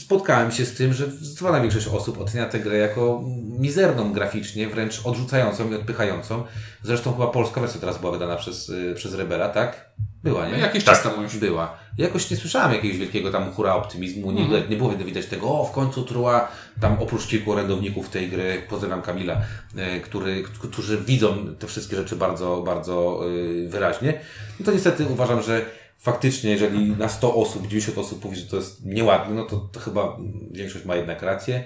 [0.00, 3.22] spotkałem się z tym, że zdecydowana większość osób ocenia tę grę jako
[3.58, 6.44] mizerną graficznie, wręcz odrzucającą i odpychającą.
[6.82, 9.90] Zresztą chyba polska wersja teraz była wydana przez, y, przez Rebela, tak?
[10.22, 10.52] Była, nie?
[10.52, 10.94] No, jakiś Tak.
[10.94, 11.36] czas temu już.
[11.36, 11.76] Była.
[11.98, 14.70] Jakoś nie słyszałem jakiegoś wielkiego tam hura optymizmu, nie, Mhm.
[14.70, 16.48] nie było widać tego, o w końcu Trua,
[16.80, 19.40] tam oprócz kilku orędowników tej gry, pozdrawiam Kamila,
[19.76, 23.20] e, który, którzy widzą te wszystkie rzeczy bardzo, bardzo
[23.64, 24.20] e, wyraźnie.
[24.60, 25.64] No to niestety uważam, że
[25.98, 29.80] faktycznie, jeżeli na 100 osób, 90 osób mówi, że to jest nieładne, no to, to
[29.80, 30.18] chyba
[30.50, 31.64] większość ma jednak rację.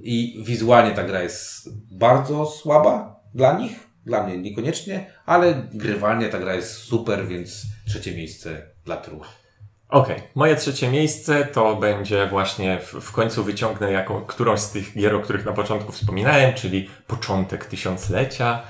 [0.00, 3.72] I wizualnie ta gra jest bardzo słaba dla nich,
[4.06, 9.42] dla mnie niekoniecznie, ale grywalnie ta gra jest super, więc trzecie miejsce dla Trua.
[9.88, 14.94] Okej, moje trzecie miejsce to będzie właśnie w, w końcu wyciągnę jaką, którąś z tych
[14.94, 18.62] gier, o których na początku wspominałem, czyli początek tysiąclecia,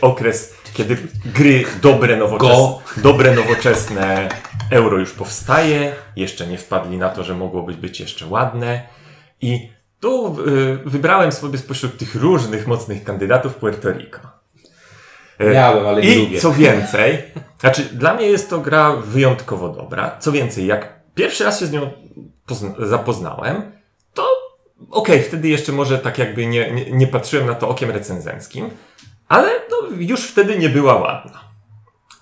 [0.00, 0.96] okres, kiedy
[1.34, 4.28] gry dobre, nowoczesne, dobre, nowoczesne
[4.70, 8.82] euro już powstaje, jeszcze nie wpadli na to, że mogłoby być jeszcze ładne
[9.40, 9.70] i
[10.00, 14.20] tu y, wybrałem sobie spośród tych różnych mocnych kandydatów Puerto Rico.
[15.40, 16.40] Y, Miałem, ale nie i lubię.
[16.40, 17.22] co więcej,
[17.60, 20.16] znaczy dla mnie jest to gra wyjątkowo dobra.
[20.20, 21.90] Co więcej, jak pierwszy raz się z nią
[22.46, 23.72] pozna- zapoznałem,
[24.14, 24.28] to
[24.90, 28.70] okej, wtedy jeszcze może tak jakby nie, nie, nie patrzyłem na to okiem recenzenckim,
[29.32, 31.40] ale no, już wtedy nie była ładna.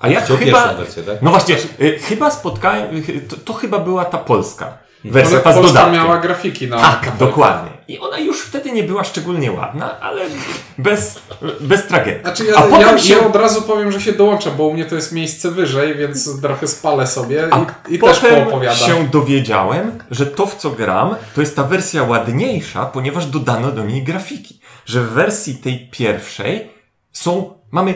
[0.01, 0.75] A ja Chciał chyba...
[0.75, 1.23] wersję, tak?
[1.23, 5.53] No właśnie, y, chyba spotkałem, y, to, to chyba była ta polska wersja, Ale ta
[5.53, 5.95] Polska dodatkiem.
[5.95, 6.77] miała grafiki na...
[6.81, 7.71] Tak, dokładnie.
[7.89, 10.23] I ona już wtedy nie była szczególnie ładna, ale
[10.79, 11.23] bez,
[11.61, 12.23] bez tragedii.
[12.23, 14.73] Znaczy A ja, potem ja, się- ja od razu powiem, że się dołączę, bo u
[14.75, 18.77] mnie to jest miejsce wyżej, więc trochę spalę sobie A i, i też potem poopowiadam.
[18.79, 23.85] się dowiedziałem, że to w co gram, to jest ta wersja ładniejsza, ponieważ dodano do
[23.85, 24.61] niej grafiki.
[24.87, 26.71] Że w wersji tej pierwszej
[27.13, 27.95] są, mamy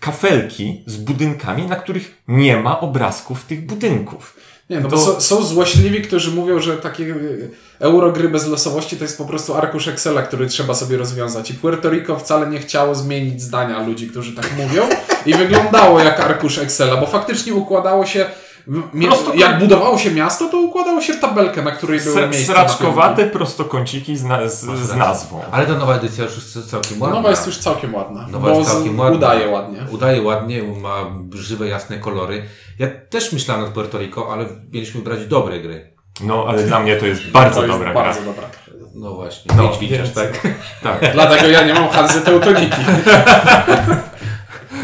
[0.00, 4.36] kafelki z budynkami, na których nie ma obrazków tych budynków.
[4.70, 8.96] Nie, no To- bo są, są złośliwi, którzy mówią, że takie y, eurogry bez losowości
[8.96, 11.50] to jest po prostu arkusz Excela, który trzeba sobie rozwiązać.
[11.50, 14.82] I Puerto Rico wcale nie chciało zmienić zdania ludzi, którzy tak mówią
[15.26, 18.26] i wyglądało jak arkusz Excela, bo faktycznie układało się
[18.66, 22.28] w- mie- Prosto- jak budowało się miasto, to układało się w tabelkę, na której były
[22.28, 22.52] miejsca.
[22.52, 25.40] Sraczkowate prostokąciki z, na, z, z nazwą.
[25.52, 27.16] Ale ta nowa edycja już jest całkiem ładna.
[27.16, 29.16] Nowa jest już całkiem ładna, Nowa jest całkiem ładna.
[29.16, 29.78] udaje ładnie.
[29.90, 30.96] Udaje ładnie, ma
[31.32, 32.42] żywe, jasne kolory.
[32.78, 35.94] Ja też myślałem nad Puerto Rico, ale mieliśmy brać dobre gry.
[36.20, 38.32] No, ale dla mnie to jest bardzo to jest dobra bardzo gra.
[38.32, 38.48] dobra.
[38.94, 40.40] No właśnie, No, widzisz, więc- tak?
[40.82, 41.12] Tak.
[41.12, 42.76] Dlatego ja nie mam Hanzy Teutoniki.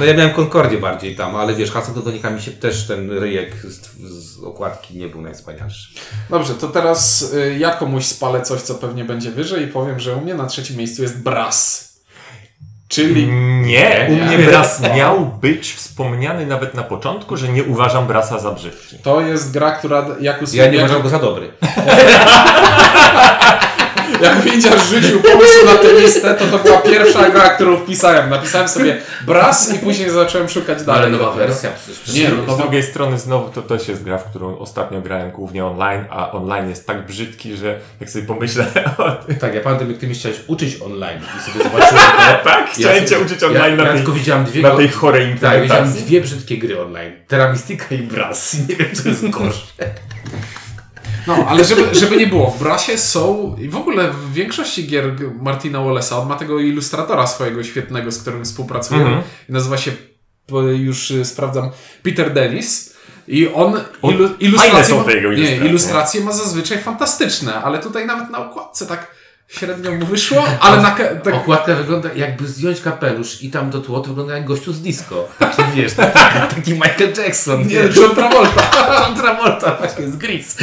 [0.00, 3.52] No ja miałem Concordię bardziej tam, ale wiesz, Hansa Teutonika mi się też ten ryjek
[3.64, 3.80] z,
[4.24, 5.94] z okładki nie był najwspanialszy.
[6.30, 10.16] Dobrze, to teraz y, ja komuś spalę coś, co pewnie będzie wyżej i powiem, że
[10.16, 11.90] u mnie na trzecim miejscu jest Brass.
[12.88, 13.26] Czyli
[13.62, 14.22] Nie, u Nie.
[14.22, 18.96] mnie Bras miał być wspomniany nawet na początku, że nie uważam Brasa za brzydki.
[19.02, 21.50] to jest gra, która jak Ja nie uważam go za dobry.
[24.22, 28.30] jak widzisz rzucił pomysł na tę listę, to to była pierwsza gra, którą wpisałem.
[28.30, 31.12] Napisałem sobie Brass i później zacząłem szukać dalej.
[31.12, 31.54] dopiero.
[31.54, 32.14] przecież.
[32.14, 35.30] Nie, no Z to drugiej strony znowu to też jest gra, w którą ostatnio grałem
[35.30, 38.66] głównie online, a online jest tak brzydki, że jak sobie pomyślę
[38.98, 42.44] o tym, Tak, ja pamiętam, jak ty mi chciałeś uczyć online i sobie zobaczyłem to.
[42.50, 45.26] tak, chciałem cię uczyć online ja, na, ja tej, tylko widziałem dwie na tej chorej
[45.26, 46.02] Tak, widziałem implementacji.
[46.06, 47.12] dwie brzydkie gry online.
[47.28, 48.56] Terra Mystica i Brass.
[48.68, 49.66] Nie wiem, co jest gorsze.
[51.26, 55.14] No, ale żeby, żeby nie było, w Brasie są i w ogóle w większości gier
[55.40, 59.00] Martina Wallace'a, on ma tego ilustratora swojego świetnego, z którym współpracuje.
[59.00, 59.22] Mhm.
[59.48, 59.92] Nazywa się,
[60.78, 61.70] już y, sprawdzam,
[62.02, 63.00] Peter Dennis.
[63.28, 65.04] I on ilu, ilustracje, ma,
[65.34, 69.19] nie, ilustracje ma zazwyczaj fantastyczne, ale tutaj nawet na okładce tak
[69.50, 74.00] średnio mu wyszło, ale na, tak, Okładka wygląda jakby zdjąć kapelusz i tam do tło
[74.00, 75.28] to wygląda jak gościu z disco.
[75.38, 76.18] Taki wiesz, taki,
[76.54, 77.66] taki Michael Jackson.
[77.66, 78.62] nie, John Travolta.
[79.00, 80.56] John Travolta właśnie z Gris.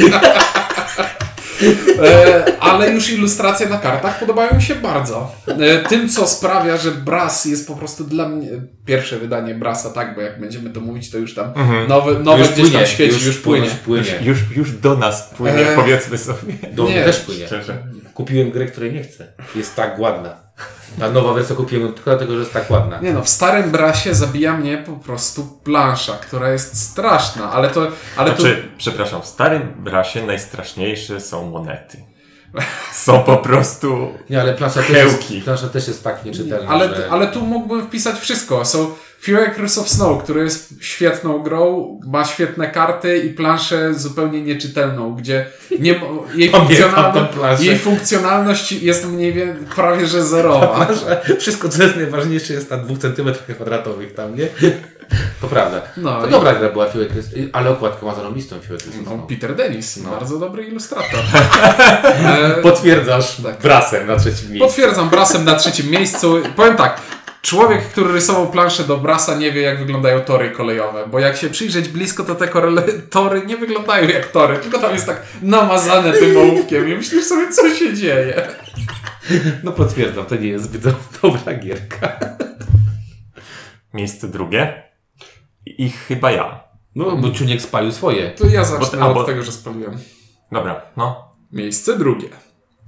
[2.02, 5.32] E, ale już ilustracje na kartach podobają mi się bardzo.
[5.46, 8.48] E, tym, co sprawia, że Brass jest po prostu dla mnie
[8.84, 11.52] pierwsze wydanie Brasa, tak, bo jak będziemy to mówić, to już tam
[11.88, 13.66] nowe, nowe Już gdzieś tam płynie, świeci, już, płynie.
[13.66, 14.18] Już płynie.
[14.22, 15.76] Już, już do nas płynie, Eee.
[15.76, 16.54] powiedzmy sobie.
[16.72, 17.46] Do mnie Nie, też płynie.
[17.46, 17.78] Szczerze.
[18.18, 19.32] Kupiłem grę, której nie chcę.
[19.54, 20.36] Jest tak ładna.
[20.98, 23.00] Ta nowa wersja kupiłem tylko dlatego, że jest tak ładna.
[23.00, 27.88] Nie no, w starym Brasie zabija mnie po prostu plansza, która jest straszna, ale to...
[28.16, 31.98] Ale to Znaczy, przepraszam, w starym Brasie najstraszniejsze są monety.
[32.92, 34.12] Są po prostu...
[34.30, 37.10] Nie, ale plansza też, jest, plansza też jest tak nieczytelna, ale, że...
[37.10, 38.64] ale tu mógłbym wpisać wszystko.
[38.64, 44.42] Są Few Acres of Snow, który jest świetną grą, ma świetne karty i planszę zupełnie
[44.42, 45.46] nieczytelną, gdzie
[45.80, 45.90] nie,
[46.34, 47.64] jej, Pamiętam funkcjonalno, tą planszę.
[47.64, 50.86] jej funkcjonalność jest mniej więcej prawie że zerowa.
[51.38, 54.46] Wszystko, co jest najważniejsze, jest na dwóch centymetrach kwadratowych tam, nie?
[55.40, 55.82] To prawda.
[55.96, 58.94] No to i- dobra gra była Fiłę Krys, ale okładkę ma zarąbistą Fiłę Krys.
[59.04, 60.10] No, Peter Dennis, No.
[60.10, 61.20] bardzo dobry ilustrator.
[62.26, 63.58] E, Potwierdzasz Tak.
[63.62, 64.66] brasem na trzecim miejscu.
[64.68, 66.36] Potwierdzam, Brasem na trzecim miejscu.
[66.56, 67.00] Powiem tak,
[67.42, 71.50] człowiek, który rysował planszę do Brasa nie wie jak wyglądają tory kolejowe, bo jak się
[71.50, 72.48] przyjrzeć blisko, to te
[73.10, 77.52] tory nie wyglądają jak tory, tylko tam jest tak namazane tym ołówkiem i myślisz sobie,
[77.52, 78.48] co się dzieje.
[79.64, 82.18] No potwierdzam, to nie jest zbyt do- dobra gierka.
[83.94, 84.82] Miejsce drugie.
[85.66, 86.64] I chyba ja.
[86.94, 88.30] No, bo Czuniek spalił swoje.
[88.30, 89.98] To ja zacznę Bo- a, bo- od tego, że spaliłem.
[90.52, 91.34] Dobra, no.
[91.52, 92.28] Miejsce drugie.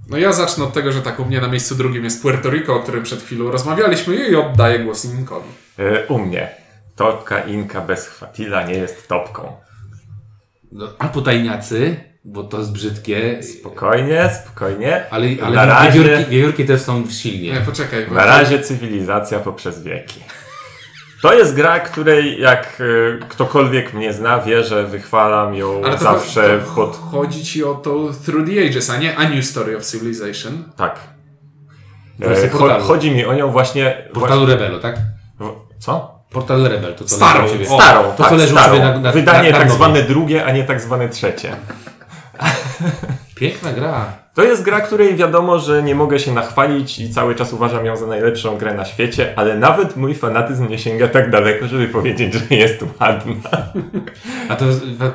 [0.09, 2.75] No ja zacznę od tego, że tak u mnie na miejscu drugim jest Puerto Rico,
[2.75, 5.49] o którym przed chwilą rozmawialiśmy i oddaję głos Inkowi.
[5.79, 6.49] E, u mnie.
[6.97, 9.53] Topka Inka bez chwatila nie jest topką.
[10.73, 13.43] No, albo tajniacy, bo to jest brzydkie.
[13.43, 15.05] Spokojnie, spokojnie.
[15.11, 17.61] Ale, ale na razie, wiewiórki, wiewiórki też są Nie, silnie.
[17.67, 18.07] poczekaj.
[18.07, 20.21] bo- na razie cywilizacja poprzez wieki.
[21.23, 22.83] To jest gra, której jak
[23.23, 26.97] e, ktokolwiek mnie zna, wie, że wychwalam ją Ale to, zawsze to pod...
[27.11, 27.91] chodzi ci o to
[28.25, 30.65] Through the Ages, a nie A New Story of Civilization.
[30.77, 31.01] Tak.
[32.23, 34.09] E, cho- chodzi mi o nią właśnie...
[34.15, 34.97] Portalu Rebelo, tak?
[35.39, 36.21] właśnie co?
[36.31, 37.71] Portal Rebel, to co Starą, leży u ciebie.
[37.71, 38.75] o, Starą, to, tak, co leży u starą.
[38.75, 41.57] ciebie na, na Wydanie na tak zwane drugie, a nie tak zwane trzecie.
[43.41, 44.13] Piękna gra.
[44.35, 47.97] To jest gra, której wiadomo, że nie mogę się nachwalić i cały czas uważam ją
[47.97, 52.35] za najlepszą grę na świecie, ale nawet mój fanatyzm nie sięga tak daleko, żeby powiedzieć,
[52.35, 53.35] że jest ładna.
[54.49, 54.65] A to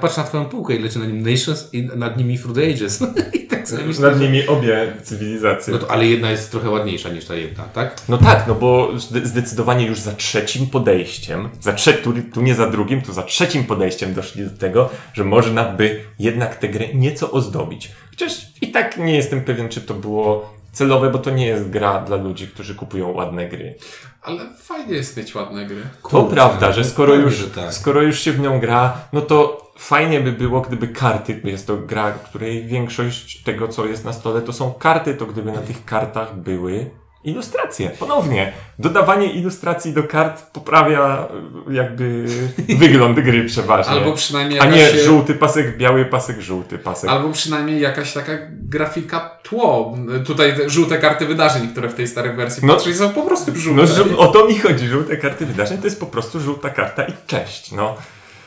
[0.02, 3.04] patrz na twoją półkę i leci na nim Nations i nad nimi the Ages.
[3.34, 5.74] I tak sobie myślę, Nad nimi obie cywilizacje.
[5.74, 7.96] No to, ale jedna jest trochę ładniejsza niż ta jedna, tak?
[8.10, 12.56] No tak, no bo zde- zdecydowanie już za trzecim podejściem, za trze- tu, tu nie
[12.56, 16.86] za drugim, tu za trzecim podejściem doszli do tego, że można by jednak tę grę
[16.94, 17.92] nieco ozdobić.
[18.20, 22.02] Chociaż i tak nie jestem pewien, czy to było celowe, bo to nie jest gra
[22.02, 23.76] dla ludzi, którzy kupują ładne gry.
[24.22, 25.82] Ale fajnie jest mieć ładne gry.
[25.82, 27.74] To Kurczę, prawda, że skoro już, że tak.
[27.74, 31.68] skoro już się w nią gra, no to fajnie by było, gdyby karty, bo jest
[31.68, 35.62] to gra, której większość tego, co jest na stole, to są karty, to gdyby na
[35.62, 36.90] tych kartach były
[37.26, 37.90] ilustracje.
[37.90, 41.28] Ponownie, dodawanie ilustracji do kart poprawia
[41.70, 42.26] y, jakby
[42.80, 43.94] wygląd gry przeważnie.
[43.94, 47.10] Albo przynajmniej A jakaś, nie żółty pasek, biały pasek, żółty pasek.
[47.10, 49.98] albo przynajmniej jakaś taka grafika tło.
[50.26, 52.68] Tutaj te żółte karty wydarzeń, które w tej starej wersji No.
[52.68, 53.84] no, patrzeć, są po prostu żółte.
[54.12, 57.14] No, o to mi chodzi, żółte karty wydarzeń to jest po prostu żółta karta i
[57.28, 57.96] cześć, no.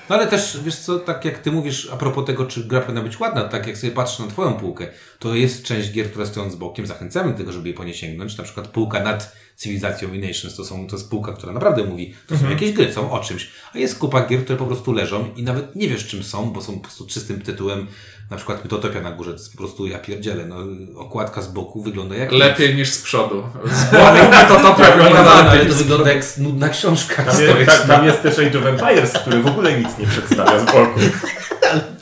[0.08, 3.02] No ale też, wiesz co, tak jak ty mówisz a propos tego, czy gra powinna
[3.02, 4.86] być ładna, tak jak sobie patrzę na twoją półkę,
[5.18, 7.94] to jest część gier, które stoją z bokiem, zachęcamy do tego, żeby je po nie
[7.94, 11.84] sięgnąć, na przykład półka nad cywilizacją i Nations, to, są, to jest półka, która naprawdę
[11.84, 14.92] mówi, to są jakieś gry, są o czymś, a jest kupa gier, które po prostu
[14.92, 17.86] leżą i nawet nie wiesz czym są, bo są po prostu czystym tytułem,
[18.30, 20.56] na przykład Mytotopia na górze, to jest po prostu ja pierdzielę, no
[21.00, 23.42] okładka z boku wygląda jak Lepiej niż z przodu.
[23.72, 23.90] Z
[24.48, 25.70] to Tak, wygląda ale lepiej.
[25.70, 29.46] to wygląda jak nudna książka Tam jest, tam jest też Age of Empires, który w
[29.46, 31.00] ogóle nic nie przedstawia z boku.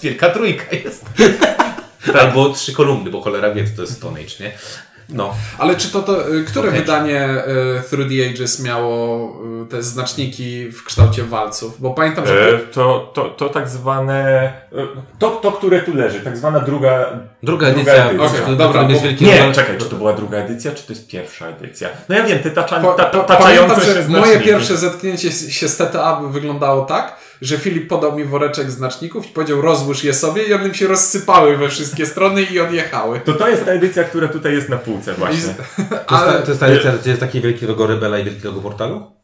[0.02, 1.04] Wielka trójka jest.
[2.20, 4.52] Albo trzy kolumny, bo cholera wie, to jest Stone Age, nie?
[5.09, 5.35] No.
[5.59, 6.80] Ale czy to, to y, które Okej.
[6.80, 7.28] wydanie
[7.78, 9.28] y, Through the Ages miało
[9.64, 11.80] y, te znaczniki w kształcie walców?
[11.80, 14.52] Bo pamiętam, że E, to, to, to tak zwane.
[15.18, 16.98] To, to, które tu leży, tak zwana druga.
[17.42, 18.28] Druga Druga edycja, edycja.
[18.28, 20.72] w- w- Okej, w dobra, bo- wielki Nie, rozwal- czekaj, czy to była druga edycja,
[20.72, 21.88] czy to jest pierwsza edycja?
[22.09, 23.04] No ja wiem, te tacza, ta, po, ta,
[23.37, 28.25] taczające pamiętam, się moje pierwsze zetknięcie się z TTA wyglądało tak, że Filip podał mi
[28.25, 32.42] woreczek znaczników i powiedział rozłóż je sobie i one mi się rozsypały we wszystkie strony
[32.42, 33.20] i odjechały.
[33.20, 35.40] To to jest ta edycja, która tutaj jest na półce właśnie.
[35.40, 38.25] z- To jest, ta, to jest ta edycja, gdzie jest taki wielki logo Rebela i
[38.25, 39.16] wielki logo portalu?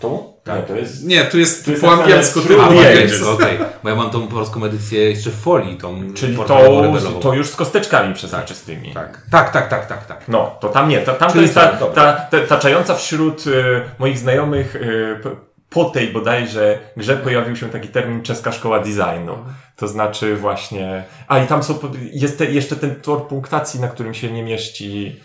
[0.00, 0.32] Tu?
[0.44, 1.04] Tak, to jest.
[1.04, 3.28] nie, tu jest, Tu jest po angielsku the po angielsku.
[3.30, 3.58] okej.
[3.82, 7.56] Bo ja mam tą polską edycję jeszcze w folii, tą Czyli to, to już z
[7.56, 8.92] kosteczkami przezroczystymi.
[8.94, 10.06] Tak, tak, tak, tak, tak.
[10.06, 10.28] tak.
[10.28, 10.98] No, to tam nie.
[10.98, 12.12] Ta, tam to Czyli jest ta, tak, dobra.
[12.30, 13.50] ta, ta, taczająca wśród e,
[13.98, 14.76] moich znajomych
[15.22, 15.36] p-
[15.74, 19.38] po tej bodajże grze pojawił się taki termin czeska szkoła designu.
[19.76, 21.04] To znaczy właśnie...
[21.28, 21.78] A i tam są,
[22.12, 25.20] jest te, jeszcze ten tor punktacji, na którym się nie mieści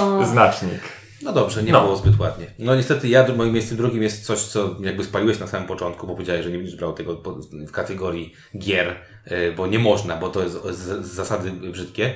[0.00, 0.80] No, znacznik.
[1.22, 1.82] No dobrze, nie No.
[1.82, 2.46] było zbyt ładnie.
[2.58, 6.12] No niestety ja, moim miejscem drugim jest coś, co jakby spaliłeś na samym początku, bo
[6.12, 10.42] powiedziałeś, że nie będziesz brał tego w kategorii gier, e, bo nie można, bo to
[10.42, 12.14] jest z, z zasady brzydkie.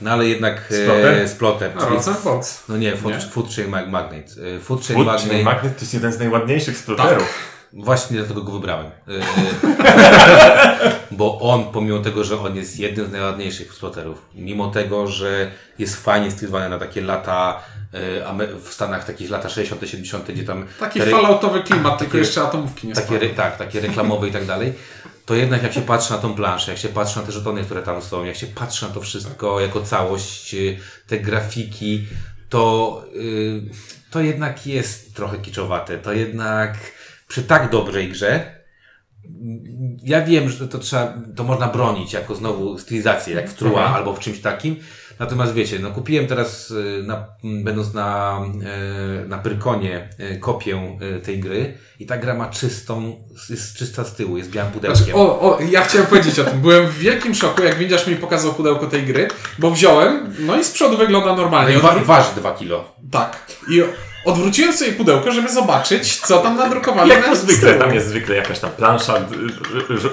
[0.00, 1.06] No ale jednak Splotter?
[1.14, 2.62] e, Splotter, no, czyli Rosen Fox.
[2.68, 3.20] No nie, Food, Nie?
[3.20, 4.32] food Chain Mag- Magnate.
[4.56, 7.28] E, Food Chain Food, czyli magnet to jest jeden z najładniejszych sploterów.
[7.72, 8.86] Właśnie dlatego go wybrałem.
[8.86, 8.90] E,
[11.10, 16.04] Bo on, pomimo tego, że on jest jednym z najładniejszych sploterów, mimo tego, że jest
[16.04, 17.60] fajnie stylowany na takie lata
[17.92, 22.42] e, w Stanach, takich lata 60., 70., gdzie tam Taki re- falloutowy klimat, tylko jeszcze
[22.42, 24.72] atomówki nie takie, re, tak, takie reklamowe i tak dalej,
[25.26, 27.82] to jednak jak się patrzy na tą planszę, jak się patrzy na te żetony, które
[27.82, 32.06] tam są, jak się patrzy na to wszystko jako całość, y, te grafiki,
[32.48, 33.62] to, y,
[34.10, 36.78] to jednak jest trochę kiczowate, to jednak
[37.28, 38.56] przy tak dobrej grze,
[40.02, 43.94] ja wiem, że to trzeba, to można bronić jako znowu stylizację, jak w Trua Mhm.
[43.94, 44.76] albo w czymś takim.
[45.18, 48.40] Natomiast wiecie, no kupiłem teraz, y, na, m, będąc na,
[49.24, 53.16] e, na Pyrkonie, e, kopię tej gry i ta gra ma czystą,
[53.50, 54.96] jest czysta z tyłu, jest białym pudełkiem.
[55.04, 56.60] Znaczy, o, o, ja chciałem powiedzieć o tym.
[56.60, 60.64] Byłem w wielkim szoku, jak widzisz mi pokazał pudełko tej gry, bo wziąłem, no i
[60.64, 61.74] z przodu wygląda No normalnie.
[61.76, 62.92] i wa- waży 2 kilo.
[63.12, 63.46] tak.
[63.70, 63.82] I
[64.26, 68.36] odwróciłem sobie pudełko, żeby zobaczyć, co tam nadrukowali Jak na to zwykle, tam jest zwykle
[68.36, 69.14] jakaś tam plansza,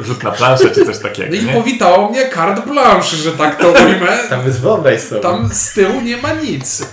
[0.02, 1.54] rzut na planszę czy coś takiego, No I nie?
[1.54, 4.18] powitało mnie carte blanche, że tak to ujmę.
[4.30, 5.22] Tam jest wyobraź sobie.
[5.22, 6.86] Tam z tyłu nie ma nic.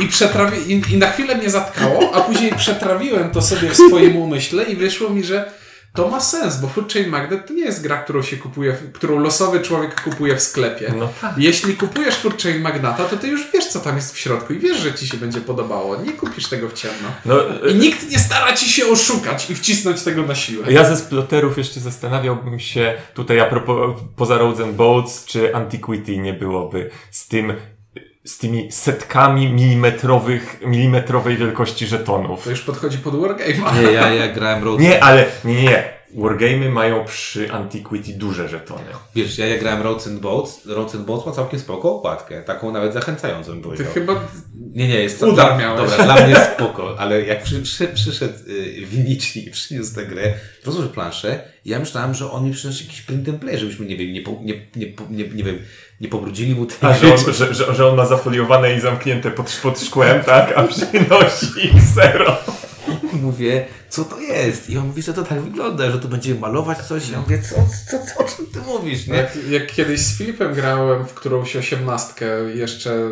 [0.00, 0.72] I, przetrawi...
[0.72, 4.76] I, I na chwilę mnie zatkało, a później przetrawiłem to sobie w swoim umyśle i
[4.76, 5.50] wyszło mi, że
[5.94, 9.18] to ma sens, bo Food Chain Magnet to nie jest gra, którą się kupuje, którą
[9.18, 10.92] losowy człowiek kupuje w sklepie.
[10.98, 11.34] No tak.
[11.38, 14.58] Jeśli kupujesz Food Chain Magnata, to ty już wiesz, co tam jest w środku i
[14.58, 15.96] wiesz, że ci się będzie podobało.
[15.96, 17.08] Nie kupisz tego w ciemno.
[17.24, 17.34] No,
[17.70, 20.72] I nikt nie stara ci się oszukać i wcisnąć tego na siłę.
[20.72, 26.18] Ja ze sploterów jeszcze zastanawiałbym się tutaj a propos poza Roads and Boats, czy Antiquity
[26.18, 27.52] nie byłoby z tym
[28.28, 32.44] z tymi setkami milimetrowych, milimetrowej wielkości żetonów.
[32.44, 33.74] To już podchodzi pod Wargame'a.
[33.76, 36.22] Nie, ja, ja grałem Road Nie, ale nie, nie, nie.
[36.22, 38.84] Wargame'y mają przy Antiquity duże żetony.
[39.14, 40.66] Wiesz, ja, ja grałem Roads and Boats.
[40.66, 42.42] Roads and Boats ma całkiem spoko okładkę.
[42.42, 43.92] Taką nawet zachęcającą bym Ty powiedział.
[43.94, 44.14] chyba
[44.74, 45.90] Nie, nie, jest Udar dla, miałeś.
[45.90, 50.34] Dobra, dla mnie spoko, ale jak przy, przy, przyszedł y, Vinici i przyniósł tę grę,
[50.64, 54.12] rozłożył planszę, ja myślałem, że on mi przyniósł jakiś print and play, żebyśmy, nie wiem,
[54.12, 55.58] nie, po, nie, nie, nie, nie wiem,
[56.00, 59.30] nie pobrudzili mu tej A że on, że, że, że on ma zafoliowane i zamknięte
[59.30, 60.52] pod, pod szkłem, tak?
[60.56, 62.36] A przynosi zero.
[63.12, 64.70] Mówię, co to jest?
[64.70, 67.10] I on mówi, że to tak wygląda, że tu będziemy malować coś.
[67.10, 67.54] Ja mówię, co,
[67.90, 69.14] co, co, o czym ty mówisz, nie?
[69.14, 73.10] Jak, jak kiedyś z Filipem grałem w którąś osiemnastkę jeszcze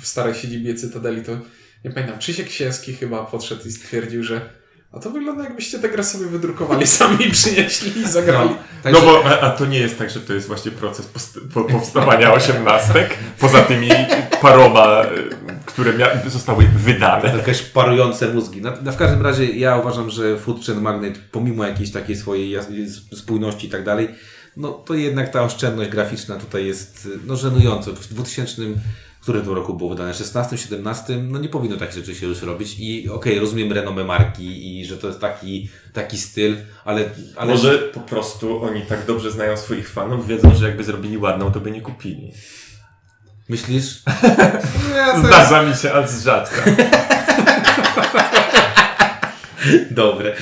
[0.00, 1.32] w, starej siedzibie Cytadeli, to
[1.84, 4.57] nie pamiętam, Krzysiek Księski chyba podszedł i stwierdził, że
[4.92, 8.50] a to wygląda jakbyście tę grę sobie wydrukowali sami i przynieśli i zagrali.
[8.82, 11.38] Także- No bo, a, a to nie jest tak, że to jest właśnie proces post,
[11.54, 13.88] po, powstawania osiemnastek, poza tymi
[14.42, 15.08] paroma, y,
[15.66, 17.36] które mia- zostały wydane.
[17.36, 18.62] Jakieś parujące mózgi.
[18.62, 22.50] Na, na, w każdym razie ja uważam, że Food Chain Magnet, pomimo jakiejś takiej swojej
[22.56, 24.08] jas- spójności i tak dalej,
[24.56, 27.90] no to jednak ta oszczędność graficzna tutaj jest no, żenująca.
[27.90, 28.62] W 2000,
[29.28, 30.14] który to roku było wydane?
[30.14, 31.16] 16, 17?
[31.16, 32.76] No nie powinno takich rzeczy się już robić.
[32.78, 37.04] I okej, rozumiem renomę marki i że to jest taki, taki styl, ale,
[37.36, 41.52] ale Może po prostu oni tak dobrze znają swoich fanów, wiedzą, że jakby zrobili ładną,
[41.52, 42.32] to by nie kupili.
[43.48, 44.02] myślisz?
[45.24, 46.62] Zdarza mi się, ale z rzadka.
[49.90, 50.36] Dobre.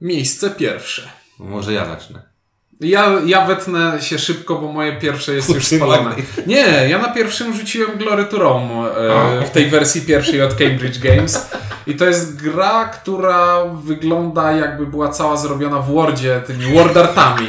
[0.00, 1.10] Miejsce pierwsze.
[1.38, 2.33] Może ja zacznę.
[2.80, 6.14] Ja, ja wetnę się szybko, bo moje pierwsze jest już spalone.
[6.46, 10.98] Nie, ja na pierwszym rzuciłem Glory to Rome e, w tej wersji pierwszej od Cambridge
[10.98, 11.50] Games.
[11.86, 17.46] I to jest gra, która wygląda jakby była cała zrobiona w Wordzie, tymi Wordartami.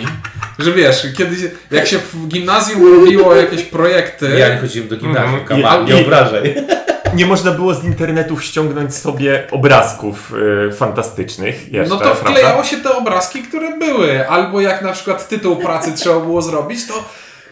[0.60, 1.40] Że wiesz, kiedyś
[1.72, 6.56] jak się w gimnazjum robiło jakieś projekty, Ja nie chodziłem do gimnazjum, mm, nie obrażaj.
[7.16, 10.34] Nie można było z internetów ściągnąć sobie obrazków
[10.70, 12.30] y, fantastycznych jeszcze, no to prawda?
[12.30, 14.30] wklejało się te obrazki, które były.
[14.30, 17.04] Albo jak na przykład tytuł pracy trzeba było zrobić, to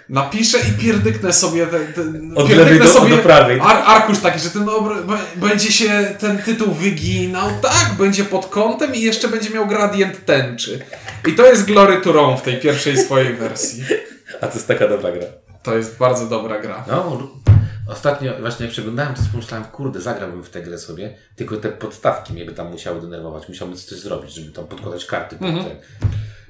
[0.09, 2.01] napiszę i pierdyknę sobie te, te,
[2.35, 3.59] Od lewej do- sobie do prawej.
[3.63, 8.95] Ar, arkusz taki, że ten obra- będzie się ten tytuł wyginał, tak, będzie pod kątem
[8.95, 10.79] i jeszcze będzie miał gradient tęczy.
[11.27, 13.83] I to jest Glory to Rome w tej pierwszej swojej wersji.
[14.41, 15.25] A to jest taka dobra gra.
[15.63, 16.85] To jest bardzo dobra gra.
[16.87, 17.17] No,
[17.93, 22.33] ostatnio właśnie jak przeglądałem, to pomyślałem, kurde, zagrałbym w tę grę sobie, tylko te podstawki
[22.33, 23.49] mnie by tam musiały denerwować.
[23.49, 25.35] Musiałbym coś zrobić, żeby tam podkładać karty.
[25.35, 25.77] pod ten.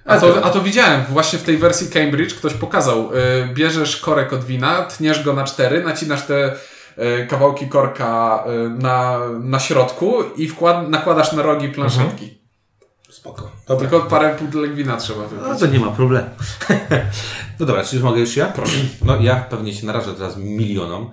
[0.06, 3.10] A to, a to widziałem, właśnie w tej wersji Cambridge ktoś pokazał.
[3.15, 6.53] Y, bierzesz korek od wina, tniesz go na cztery, nacinasz te
[6.97, 12.42] y, kawałki korka y, na, na środku i wkład, nakładasz na rogi planszetki.
[13.23, 13.51] Spoko.
[13.67, 13.89] Dobra.
[13.89, 16.27] Tylko parę pudelek wina trzeba No to nie ma problemu.
[17.59, 18.45] no dobra, czy już mogę już ja?
[18.45, 18.77] Proszę.
[19.05, 21.12] No ja pewnie się narażę teraz milionom,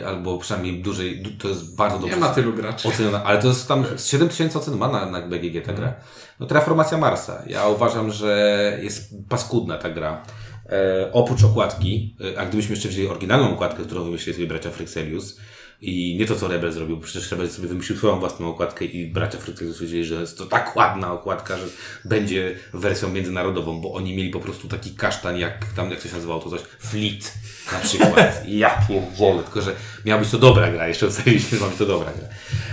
[0.00, 2.88] y, albo przynajmniej dużej, du- to jest bardzo dobrze Nie ma tylu graczy.
[2.88, 5.94] oceniona, ale to jest tam 7000 ocen ma na, na BGG ta gra.
[6.40, 7.42] No Terraformacja Marsa.
[7.46, 10.22] Ja uważam, że jest paskudna ta gra.
[10.68, 15.38] E, oprócz okładki, e, a gdybyśmy jeszcze wzięli oryginalną okładkę, którą wymyślili sobie bracia Fryxelius
[15.80, 19.38] i nie to, co Rebel zrobił, przecież Rebel sobie wymyślił swoją własną okładkę i bracia
[19.38, 21.64] Fryxelius powiedzieli, że jest to tak ładna okładka, że
[22.04, 26.14] będzie wersją międzynarodową, bo oni mieli po prostu taki kasztan, jak tam, jak to się
[26.14, 27.34] nazywało to coś, Fleet
[27.72, 28.42] na przykład.
[28.48, 29.72] ja pierdzielę, tylko że
[30.04, 32.28] miała być to dobra gra, jeszcze ustaliliśmy, że ma być to dobra gra.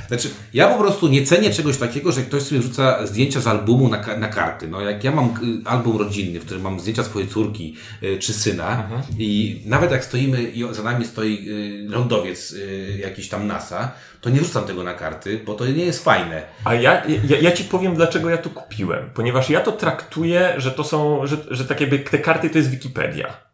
[0.08, 3.89] Znaczy, ja po prostu nie cenię czegoś takiego, że ktoś sobie rzuca zdjęcia z albumu
[3.89, 4.68] na, na karty.
[4.68, 8.34] No, jak ja mam y, album rodzinny, w którym mam zdjęcia swojej córki y, czy
[8.34, 8.89] syna
[9.20, 12.56] i nawet jak stoimy i za nami stoi y, lądowiec
[12.98, 13.91] jakiś tam NASA,
[14.22, 16.41] to nie wrzucam tego na karty, bo to nie jest fajne.
[16.64, 19.10] A ja, ja, ja ci powiem, dlaczego ja to kupiłem.
[19.14, 22.70] Ponieważ ja to traktuję, że to są, że, że tak jakby te karty to jest
[22.70, 23.46] Wikipedia.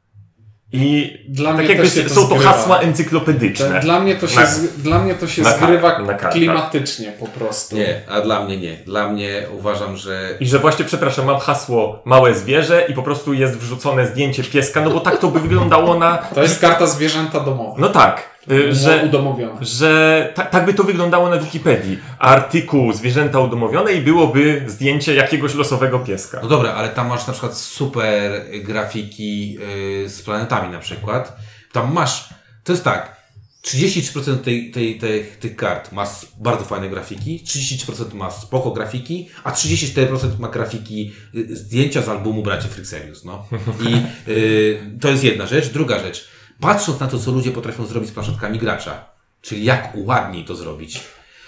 [0.74, 2.44] I Dla tak mnie jakby są to zgrywa.
[2.54, 3.80] hasła encyklopedyczne.
[3.80, 7.26] Dla mnie to się, Na- z, dla mnie to się na zgrywa na klimatycznie po
[7.28, 7.76] prostu.
[7.76, 8.74] Nie, a dla mnie nie.
[8.86, 13.34] Dla mnie uważam, że I że właśnie, przepraszam, mam hasło małe zwierzę i po prostu
[13.34, 16.18] jest wrzucone zdjęcie pieska, no bo tak to by wyglądało na...
[16.18, 17.82] To jest karta zwierzęta domowe.
[17.82, 18.30] No tak,
[18.72, 19.04] że...
[19.06, 19.66] Udomowione.
[19.66, 22.00] że tak, tak by to wyglądało na Wikipedii.
[22.20, 26.39] Artykuł zwierzęta udomowione i byłoby zdjęcie jakiegoś losowego pieska.
[26.44, 28.32] No dobra, ale tam masz na przykład super
[28.64, 31.38] grafiki yy, z planetami na przykład.
[31.72, 32.30] Tam masz,
[32.64, 33.22] to jest tak,
[33.64, 36.06] 33% tej, tej, tej, tych kart ma
[36.39, 42.44] bardzo fajne grafiki, 33% ma spoko grafiki, a 34% ma grafiki, y, zdjęcia z albumu
[42.44, 43.48] Bracie Frykselius, no.
[43.89, 43.96] I
[44.32, 45.70] y, to jest jedna rzecz.
[45.70, 46.28] Druga rzecz,
[46.62, 49.05] patrząc na to, co ludzie potrafią zrobić z planszetkami gracza,
[49.41, 51.03] czyli jak ładniej to zrobić,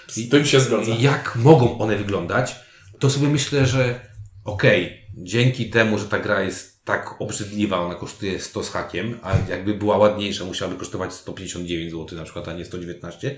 [0.08, 0.58] Z tym się
[0.98, 2.56] jak mogą one wyglądać,
[2.98, 4.00] to sobie myślę, że
[4.44, 9.32] okej, dzięki temu, że ta gra jest tak obrzydliwa, ona kosztuje 100 z hakiem, a
[9.50, 13.36] jakby była ładniejsza, musiałaby kosztować 159 zł na przykład, a nie 119.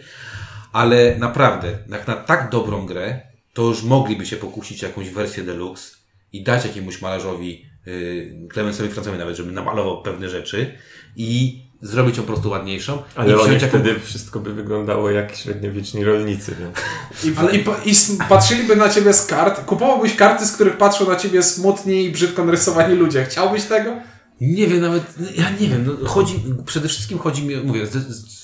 [0.72, 3.20] Ale naprawdę, jak na tak dobrą grę,
[3.52, 5.96] to już mogliby się pokusić jakąś wersję deluxe
[6.32, 10.78] i dać jakiemuś malarzowi, yy, Clemensowi Francowi nawet, żeby namalował pewne rzeczy
[11.16, 13.02] i zrobić ją po prostu ładniejszą.
[13.14, 16.76] Ale I oni jaką- wtedy wszystko by wyglądało jak średniowieczni rolnicy, więc...
[17.24, 19.64] I, i, po- i s- patrzyliby na ciebie z kart.
[19.64, 23.24] Kupowałbyś karty, z których patrzą na ciebie smutni i brzydko narysowani ludzie.
[23.24, 23.96] Chciałbyś tego?
[24.40, 25.02] Nie wiem, nawet,
[25.36, 26.34] ja nie wiem, no, chodzi,
[26.66, 27.86] przede wszystkim chodzi mi, mówię,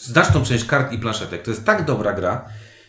[0.02, 1.42] znaczną część kart i planszetek.
[1.42, 2.44] To jest tak dobra gra,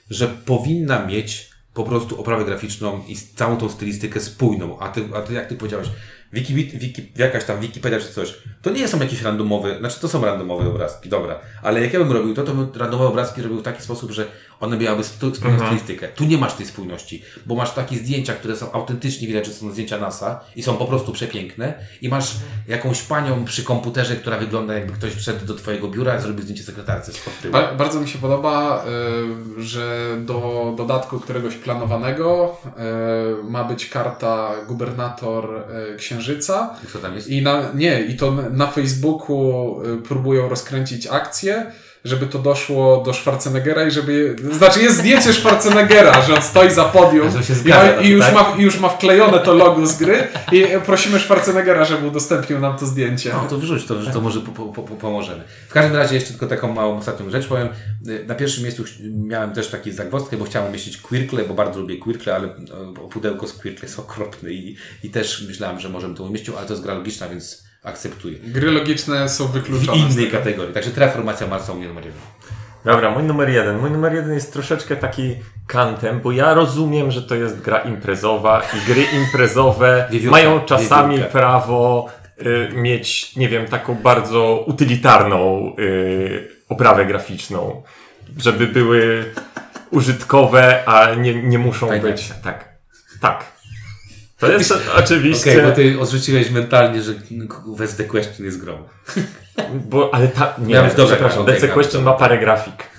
[0.09, 4.79] że powinna mieć po prostu oprawę graficzną i całą tą stylistykę spójną.
[4.79, 5.87] A ty, a ty jak ty powiedziałeś,
[6.33, 10.25] Wiki, wiki, jakaś tam Wikipedia czy coś, to nie są jakieś randomowe, znaczy to są
[10.25, 13.63] randomowe obrazki, dobra, ale jak ja bym robił to, to bym randomowe obrazki robił w
[13.63, 14.27] taki sposób, że
[14.63, 16.07] one miałyby spójną stylistykę.
[16.07, 19.71] Tu nie masz tej spójności, bo masz takie zdjęcia, które są autentycznie widać, że są
[19.71, 22.35] zdjęcia NASA i są po prostu przepiękne i masz
[22.67, 26.63] jakąś panią przy komputerze, która wygląda jakby ktoś wszedł do twojego biura i zrobił zdjęcie
[26.63, 27.51] sekretarce z tyłu.
[27.51, 28.85] Ba bardzo mi się podoba,
[29.59, 32.57] y, że do dodatku któregoś planowanego
[33.41, 36.75] y, ma być karta gubernator y, Księżyca.
[36.93, 37.27] Co tam jest?
[37.29, 41.71] I na, nie, i to na Facebooku y, próbują rozkręcić akcję,
[42.03, 44.35] żeby to doszło do Schwarzeneggera i żeby.
[44.51, 48.33] Znaczy jest zdjęcie Schwarzeneggera, że on stoi za podium i, zgadza i, to, już tak?
[48.33, 52.77] ma, i już ma wklejone to logo z gry i prosimy Schwarzeneggera, żeby udostępnił nam
[52.77, 53.33] to zdjęcie.
[53.33, 55.43] No to wrzuć, to, to może po, po, po, pomożemy.
[55.69, 57.69] W każdym razie jeszcze tylko taką małą ostatnią rzecz powiem.
[58.07, 61.97] Y, Na pierwszym miejscu miałem też taki zagwozdkę, bo chciałem umieścić Quirkle, bo bardzo lubię
[61.97, 62.49] Quirkle, ale
[63.11, 66.73] pudełko z Quirkle jest okropne i, i też myślałem, że możemy to umieścić, ale to
[66.73, 68.39] jest gra logiczna, więc akceptuję.
[68.39, 69.97] Gry logiczne są W wykluczone.
[70.11, 70.37] z innej tego.
[70.37, 70.73] kategorii.
[70.73, 72.21] Także Transformacja Marsa u mnie numer jeden.
[72.85, 73.79] Dobra, mój numer jeden.
[73.79, 75.35] Mój numer jeden jest troszeczkę taki
[75.67, 81.15] kantem, bo ja rozumiem, że to jest gra imprezowa i gry imprezowe Wiewiórka, mają czasami
[81.15, 81.31] wiewiórka.
[81.39, 82.09] prawo
[82.41, 87.83] y, mieć, nie wiem, taką bardzo utylitarną y, oprawę graficzną,
[88.37, 89.25] żeby były
[89.91, 92.09] użytkowe, a nie, nie muszą Tajne.
[92.11, 92.31] być.
[92.43, 92.65] Tak,
[93.21, 93.52] tak.
[94.47, 95.51] To jest oczywiście.
[95.51, 97.13] Okej, bo ty odrzuciłeś mentalnie, że
[97.77, 98.77] West the Question jest grą.
[99.73, 102.89] Bo, ale ta, nie, Miałeś dobrze, przepraszam, gram, Question ma parę grafik.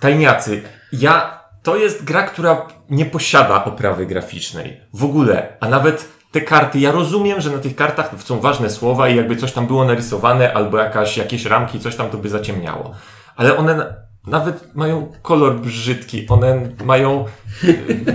[0.00, 0.62] Tajniacy.
[0.92, 4.80] Ja, to jest gra, która nie posiada oprawy graficznej.
[4.94, 5.56] W ogóle.
[5.60, 9.36] A nawet te karty, ja rozumiem, że na tych kartach są ważne słowa i jakby
[9.36, 12.94] coś tam było narysowane, albo jakaś, jakieś ramki, coś tam to by zaciemniało.
[13.36, 17.24] Ale one nawet mają kolor brzydki, one mają,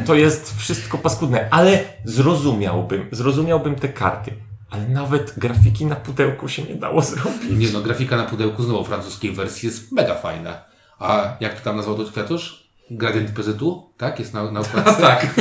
[0.05, 4.31] to jest wszystko paskudne, ale zrozumiałbym, zrozumiałbym te karty.
[4.69, 7.49] Ale nawet grafiki na pudełku się nie dało zrobić.
[7.49, 10.61] Nie no, grafika na pudełku znowu francuskiej wersji jest mega fajna.
[10.99, 12.67] A jak to tam nazwał to kwiatusz?
[12.91, 13.93] Gradient PZU?
[13.97, 14.19] Tak?
[14.19, 15.01] Jest na, na okładce?
[15.01, 15.35] Tak.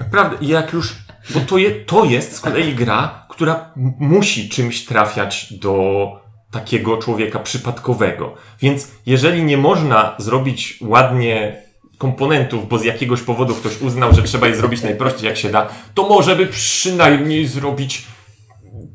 [0.00, 0.94] Naprawdę, jak już,
[1.34, 6.06] bo to, je, to jest z kolei gra, która musi czymś trafiać do
[6.50, 8.34] takiego człowieka przypadkowego.
[8.60, 11.62] Więc jeżeli nie można zrobić ładnie
[11.98, 15.68] komponentów, bo z jakiegoś powodu ktoś uznał, że trzeba je zrobić najprościej jak się da,
[15.94, 18.06] to może by przynajmniej zrobić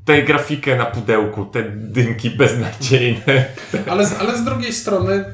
[0.05, 3.45] tę grafikę na pudełku, te dymki beznadziejne.
[3.89, 5.25] Ale, z- ale z drugiej strony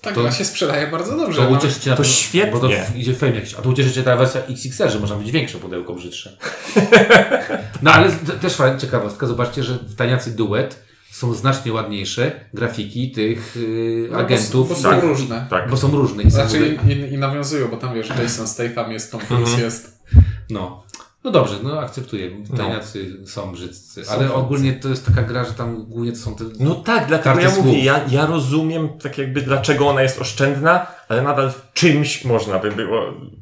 [0.00, 1.42] ta To- się sprzedaje bardzo dobrze.
[1.42, 1.58] To no.
[1.58, 2.52] ucieszy cię na to pewno- świetnie.
[2.52, 3.54] Bo to idzie fame jakiś.
[3.54, 6.36] A to ucieszy cię ta wersja XXR, że można być większe pudełko brzydsze.
[7.82, 8.10] No ale
[8.40, 9.26] też fajna ciekawostka.
[9.26, 14.68] Zobaczcie, że w Taniacy Duet są znacznie ładniejsze grafiki tych yy, No, bo- agentów.
[14.68, 15.46] bo są tak, różne.
[15.50, 15.70] Tak.
[15.70, 16.22] Bo są różne.
[16.22, 19.60] I są Znaczy ogóle- i, i nawiązują, bo tam wiesz, Jason Statham jest, Tom Cruise
[19.60, 20.02] jest.
[20.50, 20.82] No.
[21.24, 22.30] No dobrze, no akceptuję.
[22.56, 24.02] Tajniacy są brzydcy.
[24.08, 24.34] Ale brzydcy.
[24.34, 26.44] ogólnie to jest taka gra, że tam głównie to są te...
[26.60, 27.66] No tak, dlatego ja słów.
[27.66, 32.58] mówię, ja, ja rozumiem tak jakby dlaczego ona jest oszczędna, ale nadal w czymś można
[32.58, 33.00] by było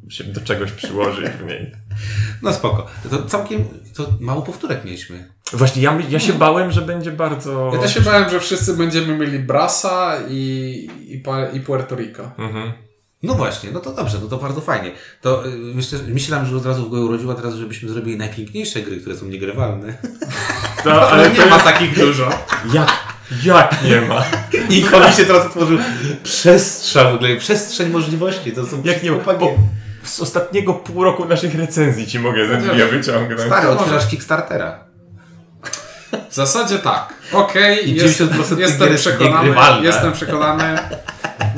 [0.08, 1.72] się do czegoś przyłożyć w niej.
[2.42, 2.86] No spoko.
[3.10, 3.64] To całkiem
[3.96, 5.28] to mało powtórek mieliśmy.
[5.52, 7.70] Właśnie ja, ja się bałem, że będzie bardzo...
[7.74, 11.22] Ja też się bałem, że wszyscy będziemy mieli Brasa i, i,
[11.56, 12.30] i Puerto Rico.
[12.38, 12.72] Mhm.
[13.22, 14.92] No właśnie, no to dobrze, no to bardzo fajnie.
[15.20, 19.00] To y, myślę, myślałem, że od razu w głowie urodziła teraz, żebyśmy zrobili najpiękniejsze gry,
[19.00, 19.94] które są niegrywalne.
[20.84, 21.64] To, Ale ale nie to ma jest...
[21.64, 22.28] takich dużo.
[22.74, 22.88] Jak?
[23.44, 24.24] Jak nie ma?
[24.76, 25.78] I koleś się teraz otworzył
[26.94, 28.52] w ogóle, przestrzeń możliwości.
[28.52, 29.18] To są Jak nie ma?
[29.18, 29.54] Po,
[30.02, 33.40] z ostatniego pół roku naszych recenzji ci mogę ze dnia wyciągnąć.
[33.40, 34.89] Stary, otwierasz Kickstartera.
[36.30, 37.14] W zasadzie tak.
[37.32, 39.54] Okej, I jest, 90% tych gier jestem jest przekonany.
[39.82, 40.78] Jestem przekonany.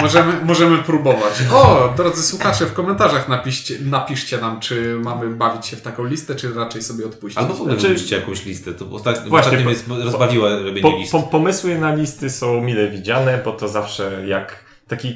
[0.00, 1.32] Możemy, możemy próbować.
[1.52, 6.34] O, drodzy słuchacze, w komentarzach napiszcie, napiszcie nam, czy mamy bawić się w taką listę,
[6.34, 7.38] czy raczej sobie odpuścić.
[7.38, 8.74] Albo w ogóle Znaczy- jakąś listę.
[8.74, 11.12] To ostatnio, Właśnie, po- mnie rozbawiło robienie Po, list.
[11.12, 15.08] po, pomysły na listy są mile widziane, bo to zawsze jak taki,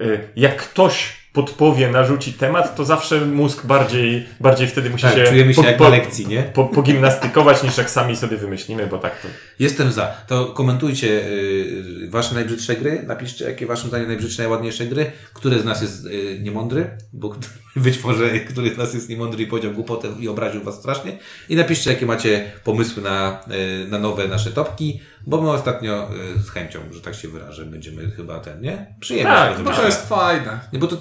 [0.00, 5.24] y, jak ktoś podpowie, narzuci temat, to zawsze mózg bardziej, bardziej wtedy musi Tak, się,
[5.24, 6.42] czujemy się jak na lekcji, nie?
[6.42, 9.28] po, pogimnastykować, niż jak sami sobie wymyślimy, bo tak to...
[9.58, 10.06] Jestem za.
[10.06, 13.02] To komentujcie y, wasze najbrzydsze gry.
[13.06, 15.12] Napiszcie, jakie waszym zdaniem najbrzydsze, najładniejsze gry.
[15.34, 17.36] Które z nas jest y, niemądry, bo
[17.76, 21.18] być może który z nas jest niemądry i powiedział głupotę i obraził was strasznie.
[21.48, 23.40] I napiszcie, jakie macie pomysły na,
[23.84, 27.64] y, na nowe nasze topki, bo my ostatnio y, z chęcią, że tak się wyrażę,
[27.66, 28.94] będziemy chyba ten, nie?
[29.00, 29.80] Przyjemnie Tak, No rozmawiać.
[29.80, 30.60] to jest fajne.
[30.72, 30.96] Nie, bo to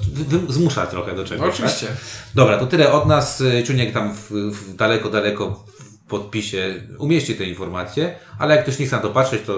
[0.49, 1.41] zmusza trochę do czegoś.
[1.47, 1.87] No, oczywiście.
[1.87, 1.95] Tak?
[2.35, 3.41] Dobra, to tyle od nas.
[3.41, 5.65] Y, Ciuniek tam w, w daleko, daleko
[6.05, 9.55] w podpisie umieści te informacje, ale jak ktoś nie chce na to patrzeć, to,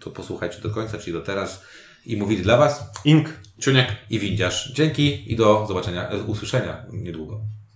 [0.00, 1.62] to posłuchajcie do końca, czyli do teraz.
[2.06, 3.28] I mówili dla Was Ink.
[3.58, 3.88] Ciuniek.
[4.10, 4.72] i windziarz.
[4.74, 7.40] Dzięki i do zobaczenia, e, usłyszenia niedługo.